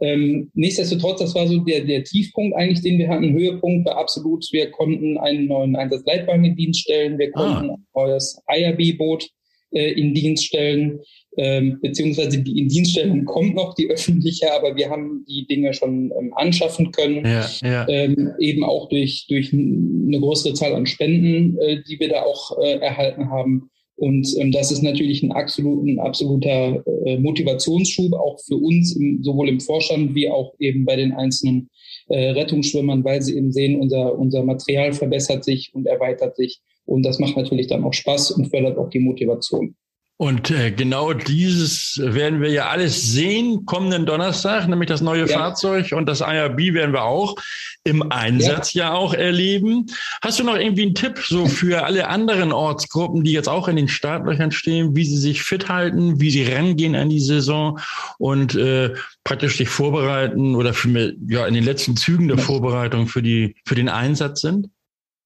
Ähm, 0.00 0.50
nichtsdestotrotz, 0.54 1.20
das 1.20 1.34
war 1.34 1.46
so 1.46 1.58
der, 1.60 1.84
der 1.84 2.04
Tiefpunkt 2.04 2.56
eigentlich, 2.56 2.82
den 2.82 2.98
wir 2.98 3.08
hatten. 3.08 3.32
Höhepunkt 3.32 3.86
war 3.86 3.96
absolut, 3.96 4.46
wir 4.52 4.70
konnten 4.70 5.16
einen 5.18 5.46
neuen 5.46 5.76
Einsatzleitwagen 5.76 6.44
in 6.44 6.56
Dienst 6.56 6.80
stellen, 6.80 7.18
wir 7.18 7.30
konnten 7.32 7.70
ah. 7.70 7.74
ein 7.74 7.86
neues 7.94 8.38
IRB-Boot 8.48 9.28
äh, 9.72 9.92
in 9.92 10.14
Dienst 10.14 10.44
stellen 10.44 11.00
ähm, 11.36 11.78
beziehungsweise 11.82 12.42
die 12.42 12.58
Indienststellung 12.58 13.24
kommt 13.24 13.54
noch, 13.54 13.74
die 13.74 13.88
öffentliche, 13.88 14.52
aber 14.52 14.74
wir 14.76 14.88
haben 14.88 15.24
die 15.28 15.46
Dinge 15.46 15.74
schon 15.74 16.12
ähm, 16.18 16.32
anschaffen 16.34 16.92
können, 16.92 17.24
ja, 17.26 17.46
ja. 17.62 17.88
Ähm, 17.88 18.32
eben 18.38 18.64
auch 18.64 18.88
durch, 18.88 19.26
durch 19.28 19.52
eine 19.52 20.18
größere 20.18 20.54
Zahl 20.54 20.74
an 20.74 20.86
Spenden, 20.86 21.58
äh, 21.58 21.82
die 21.82 22.00
wir 22.00 22.08
da 22.08 22.22
auch 22.22 22.58
äh, 22.62 22.78
erhalten 22.78 23.30
haben. 23.30 23.70
Und 23.96 24.28
ähm, 24.38 24.52
das 24.52 24.70
ist 24.70 24.82
natürlich 24.82 25.22
ein, 25.22 25.32
absolut, 25.32 25.86
ein 25.86 25.98
absoluter 25.98 26.82
äh, 27.06 27.18
Motivationsschub, 27.18 28.12
auch 28.12 28.38
für 28.46 28.56
uns, 28.56 28.94
im, 28.94 29.22
sowohl 29.22 29.48
im 29.48 29.60
Vorstand 29.60 30.14
wie 30.14 30.28
auch 30.28 30.54
eben 30.58 30.84
bei 30.84 30.96
den 30.96 31.12
einzelnen 31.12 31.70
äh, 32.08 32.30
Rettungsschwimmern, 32.30 33.04
weil 33.04 33.22
sie 33.22 33.36
eben 33.36 33.52
sehen, 33.52 33.80
unser, 33.80 34.18
unser 34.18 34.44
Material 34.44 34.92
verbessert 34.92 35.44
sich 35.44 35.70
und 35.74 35.86
erweitert 35.86 36.36
sich. 36.36 36.60
Und 36.84 37.04
das 37.04 37.18
macht 37.18 37.36
natürlich 37.36 37.66
dann 37.68 37.84
auch 37.84 37.94
Spaß 37.94 38.32
und 38.32 38.48
fördert 38.48 38.76
auch 38.76 38.90
die 38.90 39.00
Motivation. 39.00 39.74
Und 40.18 40.50
äh, 40.50 40.70
genau 40.70 41.12
dieses 41.12 42.00
werden 42.02 42.40
wir 42.40 42.50
ja 42.50 42.68
alles 42.68 43.12
sehen 43.12 43.66
kommenden 43.66 44.06
Donnerstag, 44.06 44.66
nämlich 44.66 44.88
das 44.88 45.02
neue 45.02 45.28
ja. 45.28 45.38
Fahrzeug 45.38 45.92
und 45.92 46.06
das 46.06 46.22
IRB 46.22 46.72
werden 46.72 46.94
wir 46.94 47.04
auch 47.04 47.36
im 47.84 48.10
Einsatz 48.10 48.72
ja. 48.72 48.86
ja. 48.86 48.94
auch 48.94 49.12
erleben. 49.12 49.86
Hast 50.22 50.38
du 50.38 50.44
noch 50.44 50.56
irgendwie 50.56 50.84
einen 50.84 50.94
Tipp 50.94 51.18
so 51.18 51.44
für 51.44 51.84
alle 51.84 52.08
anderen 52.08 52.52
Ortsgruppen, 52.52 53.24
die 53.24 53.32
jetzt 53.32 53.48
auch 53.48 53.68
in 53.68 53.76
den 53.76 53.88
Startlöchern 53.88 54.52
stehen, 54.52 54.96
wie 54.96 55.04
sie 55.04 55.18
sich 55.18 55.42
fit 55.42 55.68
halten, 55.68 56.18
wie 56.18 56.30
sie 56.30 56.44
rangehen 56.44 56.96
an 56.96 57.10
die 57.10 57.20
Saison 57.20 57.78
und 58.16 58.54
äh, 58.54 58.94
praktisch 59.22 59.58
sich 59.58 59.68
vorbereiten 59.68 60.54
oder 60.54 60.72
für, 60.72 61.12
ja 61.28 61.46
in 61.46 61.52
den 61.52 61.64
letzten 61.64 61.94
Zügen 61.94 62.28
der 62.28 62.38
Vorbereitung 62.38 63.06
für 63.06 63.22
die 63.22 63.54
für 63.66 63.74
den 63.74 63.90
Einsatz 63.90 64.40
sind? 64.40 64.68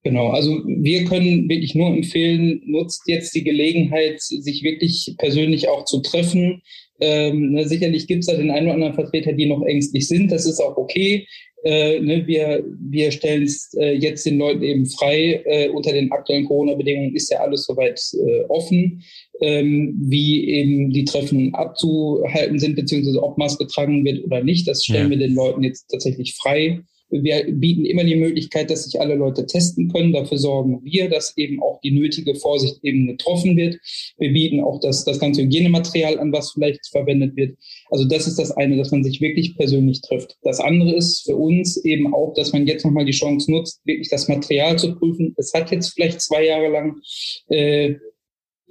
Genau, 0.02 0.28
also 0.28 0.62
wir 0.66 1.04
können 1.04 1.48
wirklich 1.50 1.74
nur 1.74 1.88
empfehlen, 1.88 2.62
nutzt 2.64 3.02
jetzt 3.06 3.34
die 3.34 3.44
Gelegenheit, 3.44 4.20
sich 4.20 4.62
wirklich 4.62 5.14
persönlich 5.18 5.68
auch 5.68 5.84
zu 5.84 6.00
treffen. 6.00 6.62
Ähm, 7.00 7.52
ne, 7.52 7.68
sicherlich 7.68 8.06
gibt 8.06 8.20
es 8.20 8.26
da 8.26 8.34
den 8.34 8.50
einen 8.50 8.66
oder 8.66 8.74
anderen 8.74 8.94
Vertreter, 8.94 9.32
die 9.32 9.46
noch 9.46 9.62
ängstlich 9.62 10.08
sind. 10.08 10.32
Das 10.32 10.46
ist 10.46 10.60
auch 10.60 10.76
okay. 10.78 11.26
Äh, 11.64 12.00
ne, 12.00 12.26
wir 12.26 12.64
wir 12.78 13.10
stellen 13.10 13.42
es 13.42 13.74
äh, 13.78 13.92
jetzt 13.92 14.24
den 14.24 14.38
Leuten 14.38 14.62
eben 14.62 14.86
frei. 14.86 15.42
Äh, 15.44 15.68
unter 15.68 15.92
den 15.92 16.10
aktuellen 16.12 16.46
Corona-Bedingungen 16.46 17.14
ist 17.14 17.30
ja 17.30 17.40
alles 17.40 17.66
soweit 17.66 18.00
äh, 18.14 18.44
offen, 18.48 19.02
ähm, 19.42 19.94
wie 20.00 20.48
eben 20.48 20.90
die 20.92 21.04
Treffen 21.04 21.54
abzuhalten 21.54 22.58
sind, 22.58 22.76
beziehungsweise 22.76 23.22
ob 23.22 23.36
Maske 23.36 23.66
getragen 23.66 24.02
wird 24.04 24.24
oder 24.24 24.42
nicht. 24.42 24.66
Das 24.66 24.82
stellen 24.82 25.10
ja. 25.12 25.18
wir 25.18 25.26
den 25.26 25.34
Leuten 25.34 25.62
jetzt 25.62 25.88
tatsächlich 25.90 26.34
frei. 26.36 26.80
Wir 27.10 27.44
bieten 27.52 27.84
immer 27.84 28.04
die 28.04 28.16
Möglichkeit, 28.16 28.70
dass 28.70 28.84
sich 28.84 29.00
alle 29.00 29.14
Leute 29.14 29.46
testen 29.46 29.90
können. 29.92 30.12
Dafür 30.12 30.38
sorgen 30.38 30.80
wir, 30.84 31.08
dass 31.08 31.36
eben 31.36 31.62
auch 31.62 31.80
die 31.80 31.90
nötige 31.90 32.34
Vorsicht 32.34 32.78
eben 32.82 33.06
getroffen 33.06 33.56
wird. 33.56 33.78
Wir 34.18 34.32
bieten 34.32 34.60
auch 34.60 34.80
das, 34.80 35.04
das 35.04 35.18
ganze 35.18 35.42
Hygienematerial 35.42 36.18
an, 36.18 36.32
was 36.32 36.52
vielleicht 36.52 36.86
verwendet 36.88 37.36
wird. 37.36 37.56
Also 37.90 38.04
das 38.04 38.26
ist 38.26 38.38
das 38.38 38.50
eine, 38.52 38.76
dass 38.76 38.90
man 38.90 39.04
sich 39.04 39.20
wirklich 39.20 39.56
persönlich 39.56 40.00
trifft. 40.00 40.36
Das 40.42 40.60
andere 40.60 40.94
ist 40.94 41.22
für 41.24 41.36
uns 41.36 41.76
eben 41.84 42.14
auch, 42.14 42.34
dass 42.34 42.52
man 42.52 42.66
jetzt 42.66 42.84
nochmal 42.84 43.04
die 43.04 43.12
Chance 43.12 43.50
nutzt, 43.50 43.80
wirklich 43.84 44.08
das 44.08 44.28
Material 44.28 44.78
zu 44.78 44.94
prüfen. 44.96 45.34
Es 45.36 45.52
hat 45.54 45.70
jetzt 45.70 45.94
vielleicht 45.94 46.20
zwei 46.20 46.46
Jahre 46.46 46.68
lang 46.68 46.96
äh, 47.48 47.94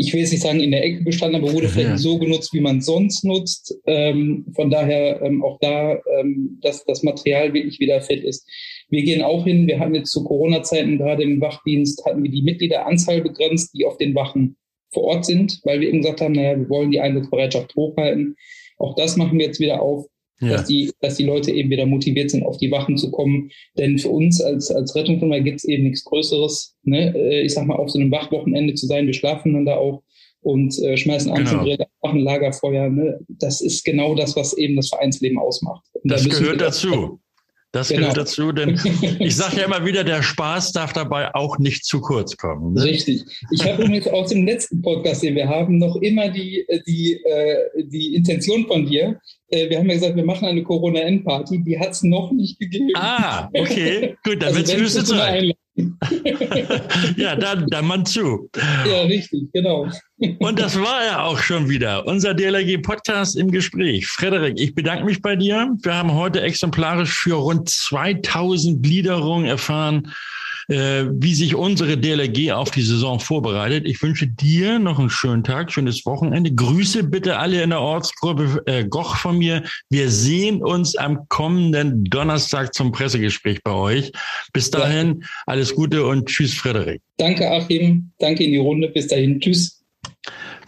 ich 0.01 0.13
will 0.13 0.21
jetzt 0.21 0.31
nicht 0.31 0.43
sagen 0.43 0.61
in 0.61 0.71
der 0.71 0.85
Ecke 0.85 1.03
gestanden, 1.03 1.41
aber 1.41 1.53
wurde 1.53 1.67
vielleicht 1.67 1.91
nicht 1.91 2.01
so 2.01 2.17
genutzt, 2.17 2.53
wie 2.53 2.61
man 2.61 2.77
es 2.77 2.85
sonst 2.85 3.25
nutzt. 3.25 3.75
Ähm, 3.85 4.45
von 4.55 4.69
daher 4.69 5.21
ähm, 5.21 5.43
auch 5.43 5.59
da, 5.59 5.99
ähm, 6.17 6.57
dass 6.61 6.85
das 6.85 7.03
Material 7.03 7.53
wirklich 7.53 7.81
wieder 7.81 7.99
fit 8.01 8.23
ist. 8.23 8.49
Wir 8.89 9.03
gehen 9.03 9.21
auch 9.21 9.43
hin, 9.43 9.67
wir 9.67 9.77
hatten 9.77 9.95
jetzt 9.95 10.13
zu 10.13 10.23
Corona-Zeiten 10.23 10.99
gerade 10.99 11.23
im 11.23 11.41
Wachdienst, 11.41 12.05
hatten 12.05 12.23
wir 12.23 12.31
die 12.31 12.43
Mitgliederanzahl 12.43 13.21
begrenzt, 13.21 13.73
die 13.73 13.85
auf 13.85 13.97
den 13.97 14.15
Wachen 14.15 14.55
vor 14.93 15.03
Ort 15.03 15.25
sind, 15.25 15.59
weil 15.65 15.81
wir 15.81 15.89
eben 15.89 16.01
gesagt 16.01 16.21
haben, 16.21 16.33
naja, 16.33 16.57
wir 16.57 16.69
wollen 16.69 16.91
die 16.91 17.01
Einsatzbereitschaft 17.01 17.75
hochhalten. 17.75 18.37
Auch 18.77 18.95
das 18.95 19.17
machen 19.17 19.37
wir 19.37 19.47
jetzt 19.47 19.59
wieder 19.59 19.81
auf 19.81 20.05
ja. 20.39 20.49
dass, 20.49 20.67
die, 20.67 20.91
dass 21.01 21.15
die 21.15 21.25
Leute 21.25 21.51
eben 21.51 21.69
wieder 21.69 21.85
motiviert 21.85 22.31
sind, 22.31 22.43
auf 22.43 22.57
die 22.57 22.71
Wachen 22.71 22.97
zu 22.97 23.11
kommen. 23.11 23.49
Denn 23.77 23.97
für 23.97 24.09
uns 24.09 24.41
als, 24.41 24.71
als 24.71 24.95
Rettungsfirma 24.95 25.39
gibt 25.39 25.57
es 25.59 25.65
eben 25.65 25.83
nichts 25.83 26.03
Größeres. 26.03 26.75
Ne? 26.83 27.13
Äh, 27.15 27.41
ich 27.41 27.53
sag 27.53 27.65
mal, 27.65 27.75
auf 27.75 27.89
so 27.89 27.99
einem 27.99 28.11
Wachwochenende 28.11 28.73
zu 28.73 28.85
sein, 28.87 29.05
wir 29.05 29.13
schlafen 29.13 29.53
dann 29.53 29.65
da 29.65 29.75
auch 29.75 30.03
und 30.41 30.77
äh, 30.79 30.95
schmeißen 30.95 31.31
Anzugräder, 31.31 31.85
genau. 31.85 31.89
machen 32.01 32.19
Lagerfeuer. 32.21 32.89
Ne? 32.89 33.19
Das 33.27 33.61
ist 33.61 33.83
genau 33.83 34.15
das, 34.15 34.35
was 34.35 34.57
eben 34.57 34.75
das 34.75 34.89
Vereinsleben 34.89 35.37
ausmacht. 35.37 35.83
Und 35.93 36.11
das 36.11 36.23
da 36.23 36.29
gehört 36.29 36.61
dazu. 36.61 37.19
Das 37.71 37.89
genau. 37.89 38.01
gehört 38.01 38.17
dazu, 38.17 38.51
denn 38.51 38.79
ich 39.19 39.35
sage 39.35 39.57
ja 39.57 39.65
immer 39.65 39.85
wieder, 39.85 40.03
der 40.03 40.23
Spaß 40.23 40.71
darf 40.71 40.91
dabei 40.93 41.33
auch 41.35 41.59
nicht 41.59 41.85
zu 41.85 42.01
kurz 42.01 42.35
kommen. 42.35 42.73
Ne? 42.73 42.83
Richtig. 42.83 43.23
Ich 43.51 43.63
habe 43.63 43.83
übrigens 43.83 44.07
aus 44.07 44.29
dem 44.29 44.45
letzten 44.45 44.81
Podcast, 44.81 45.21
den 45.21 45.35
wir 45.35 45.47
haben, 45.47 45.77
noch 45.77 45.95
immer 45.97 46.29
die, 46.29 46.65
die, 46.87 47.21
äh, 47.23 47.83
die 47.83 48.15
Intention 48.15 48.65
von 48.65 48.87
dir. 48.87 49.19
Äh, 49.49 49.69
wir 49.69 49.77
haben 49.77 49.87
ja 49.87 49.95
gesagt, 49.95 50.15
wir 50.15 50.25
machen 50.25 50.47
eine 50.47 50.63
Corona-End-Party. 50.63 51.63
Die 51.63 51.79
hat 51.79 51.91
es 51.91 52.01
noch 52.01 52.31
nicht 52.31 52.57
gegeben. 52.59 52.89
Ah, 52.95 53.49
okay. 53.53 54.15
Gut, 54.23 54.41
dann 54.41 54.49
also 54.49 54.57
wird 54.57 54.67
es 54.67 54.75
höchste 54.75 55.03
Zeit. 55.03 55.55
Ja, 57.17 57.35
dann, 57.35 57.65
dann 57.67 57.85
man 57.85 58.05
zu. 58.05 58.49
Ja, 58.85 59.01
richtig, 59.01 59.51
genau. 59.53 59.87
Und 60.39 60.59
das 60.59 60.79
war 60.79 61.05
ja 61.05 61.23
auch 61.23 61.37
schon 61.39 61.69
wieder 61.69 62.05
unser 62.05 62.33
DLRG-Podcast 62.33 63.37
im 63.37 63.51
Gespräch. 63.51 64.07
Frederik, 64.07 64.59
ich 64.59 64.75
bedanke 64.75 65.05
mich 65.05 65.21
bei 65.21 65.35
dir. 65.35 65.69
Wir 65.81 65.95
haben 65.95 66.13
heute 66.13 66.41
exemplarisch 66.41 67.13
für 67.13 67.35
rund 67.35 67.69
2000 67.69 68.83
Gliederungen 68.83 69.45
erfahren, 69.45 70.11
äh, 70.69 71.05
wie 71.11 71.33
sich 71.33 71.55
unsere 71.55 71.97
DLRG 71.97 72.51
auf 72.51 72.71
die 72.71 72.81
Saison 72.81 73.19
vorbereitet. 73.19 73.85
Ich 73.87 74.01
wünsche 74.01 74.27
dir 74.27 74.79
noch 74.79 74.99
einen 74.99 75.09
schönen 75.09 75.43
Tag, 75.43 75.71
schönes 75.71 76.05
Wochenende. 76.05 76.53
Grüße 76.53 77.03
bitte 77.03 77.37
alle 77.37 77.61
in 77.61 77.71
der 77.71 77.81
Ortsgruppe 77.81 78.61
äh, 78.65 78.85
Goch 78.85 79.15
von 79.17 79.37
mir. 79.37 79.63
Wir 79.89 80.09
sehen 80.09 80.63
uns 80.63 80.95
am 80.95 81.27
kommenden 81.29 82.03
Donnerstag 82.05 82.73
zum 82.73 82.91
Pressegespräch 82.91 83.63
bei 83.63 83.71
euch. 83.71 84.11
Bis 84.53 84.69
dahin, 84.69 85.23
alles 85.45 85.73
Gute 85.73 86.05
und 86.05 86.27
tschüss, 86.27 86.53
Frederik. 86.53 87.01
Danke, 87.17 87.49
Achim. 87.49 88.11
Danke 88.19 88.43
in 88.43 88.51
die 88.51 88.57
Runde. 88.57 88.89
Bis 88.89 89.07
dahin. 89.07 89.39
Tschüss. 89.39 89.78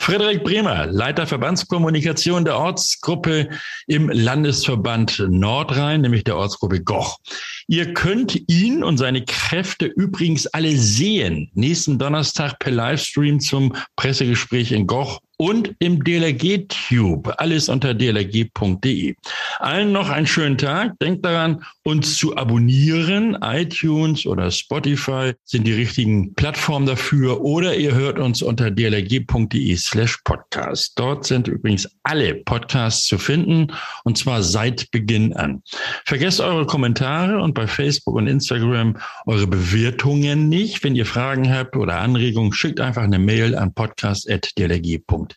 Frederik 0.01 0.43
Bremer, 0.43 0.87
Leiter 0.87 1.27
Verbandskommunikation 1.27 2.43
der 2.43 2.57
Ortsgruppe 2.57 3.49
im 3.85 4.09
Landesverband 4.09 5.23
Nordrhein, 5.29 6.01
nämlich 6.01 6.23
der 6.23 6.37
Ortsgruppe 6.37 6.81
Goch. 6.81 7.19
Ihr 7.67 7.93
könnt 7.93 8.49
ihn 8.49 8.83
und 8.83 8.97
seine 8.97 9.23
Kräfte 9.23 9.85
übrigens 9.85 10.47
alle 10.47 10.75
sehen. 10.75 11.51
Nächsten 11.53 11.99
Donnerstag 11.99 12.57
per 12.57 12.71
Livestream 12.71 13.39
zum 13.39 13.75
Pressegespräch 13.95 14.71
in 14.71 14.87
Goch 14.87 15.19
und 15.41 15.73
im 15.79 16.03
DLRG 16.03 16.67
Tube. 16.67 17.33
Alles 17.39 17.67
unter 17.67 17.95
dlrg.de. 17.95 19.15
Allen 19.57 19.91
noch 19.91 20.11
einen 20.11 20.27
schönen 20.27 20.55
Tag. 20.55 20.99
Denkt 20.99 21.25
daran, 21.25 21.63
uns 21.81 22.15
zu 22.17 22.37
abonnieren. 22.37 23.35
iTunes 23.41 24.27
oder 24.27 24.51
Spotify 24.51 25.33
sind 25.43 25.65
die 25.65 25.73
richtigen 25.73 26.35
Plattformen 26.35 26.85
dafür. 26.85 27.41
Oder 27.41 27.75
ihr 27.75 27.95
hört 27.95 28.19
uns 28.19 28.43
unter 28.43 28.69
dlrg.de 28.69 29.75
slash 29.77 30.19
podcast. 30.25 30.93
Dort 30.99 31.25
sind 31.25 31.47
übrigens 31.47 31.89
alle 32.03 32.35
Podcasts 32.35 33.07
zu 33.07 33.17
finden 33.17 33.73
und 34.03 34.19
zwar 34.19 34.43
seit 34.43 34.91
Beginn 34.91 35.33
an. 35.33 35.63
Vergesst 36.05 36.39
eure 36.39 36.67
Kommentare 36.67 37.41
und 37.41 37.55
bei 37.55 37.65
Facebook 37.65 38.13
und 38.13 38.27
Instagram 38.27 38.95
eure 39.25 39.47
Bewertungen 39.47 40.49
nicht. 40.49 40.83
Wenn 40.83 40.95
ihr 40.95 41.07
Fragen 41.07 41.51
habt 41.51 41.75
oder 41.75 41.97
Anregungen, 41.97 42.53
schickt 42.53 42.79
einfach 42.79 43.01
eine 43.01 43.17
Mail 43.17 43.55
an 43.55 43.73
podcast.dlrg.de. 43.73 45.30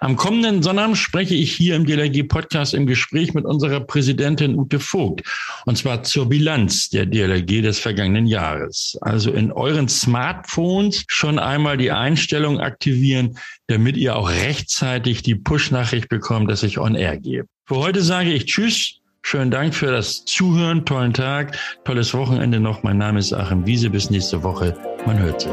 Am 0.00 0.16
kommenden 0.16 0.62
Sonnabend 0.62 0.96
spreche 0.96 1.34
ich 1.34 1.52
hier 1.52 1.76
im 1.76 1.84
DLRG 1.84 2.28
Podcast 2.28 2.74
im 2.74 2.86
Gespräch 2.86 3.34
mit 3.34 3.44
unserer 3.44 3.80
Präsidentin 3.80 4.56
Ute 4.56 4.78
Vogt. 4.78 5.22
Und 5.66 5.76
zwar 5.76 6.02
zur 6.02 6.28
Bilanz 6.28 6.90
der 6.90 7.06
DLRG 7.06 7.62
des 7.62 7.78
vergangenen 7.78 8.26
Jahres. 8.26 8.96
Also 9.00 9.32
in 9.32 9.52
euren 9.52 9.88
Smartphones 9.88 11.04
schon 11.08 11.38
einmal 11.38 11.76
die 11.76 11.90
Einstellung 11.90 12.60
aktivieren, 12.60 13.36
damit 13.66 13.96
ihr 13.96 14.16
auch 14.16 14.30
rechtzeitig 14.30 15.22
die 15.22 15.34
Push-Nachricht 15.34 16.08
bekommt, 16.08 16.50
dass 16.50 16.62
ich 16.62 16.78
on 16.78 16.94
air 16.94 17.18
gehe. 17.18 17.44
Für 17.66 17.76
heute 17.76 18.02
sage 18.02 18.32
ich 18.32 18.46
Tschüss. 18.46 19.00
Schönen 19.22 19.50
Dank 19.50 19.74
für 19.74 19.92
das 19.92 20.24
Zuhören. 20.24 20.84
Tollen 20.84 21.12
Tag. 21.12 21.56
Tolles 21.84 22.14
Wochenende 22.14 22.58
noch. 22.58 22.82
Mein 22.82 22.98
Name 22.98 23.18
ist 23.18 23.32
Achim 23.32 23.66
Wiese. 23.66 23.90
Bis 23.90 24.10
nächste 24.10 24.42
Woche. 24.42 24.76
Man 25.06 25.18
hört 25.18 25.42
sich. 25.42 25.52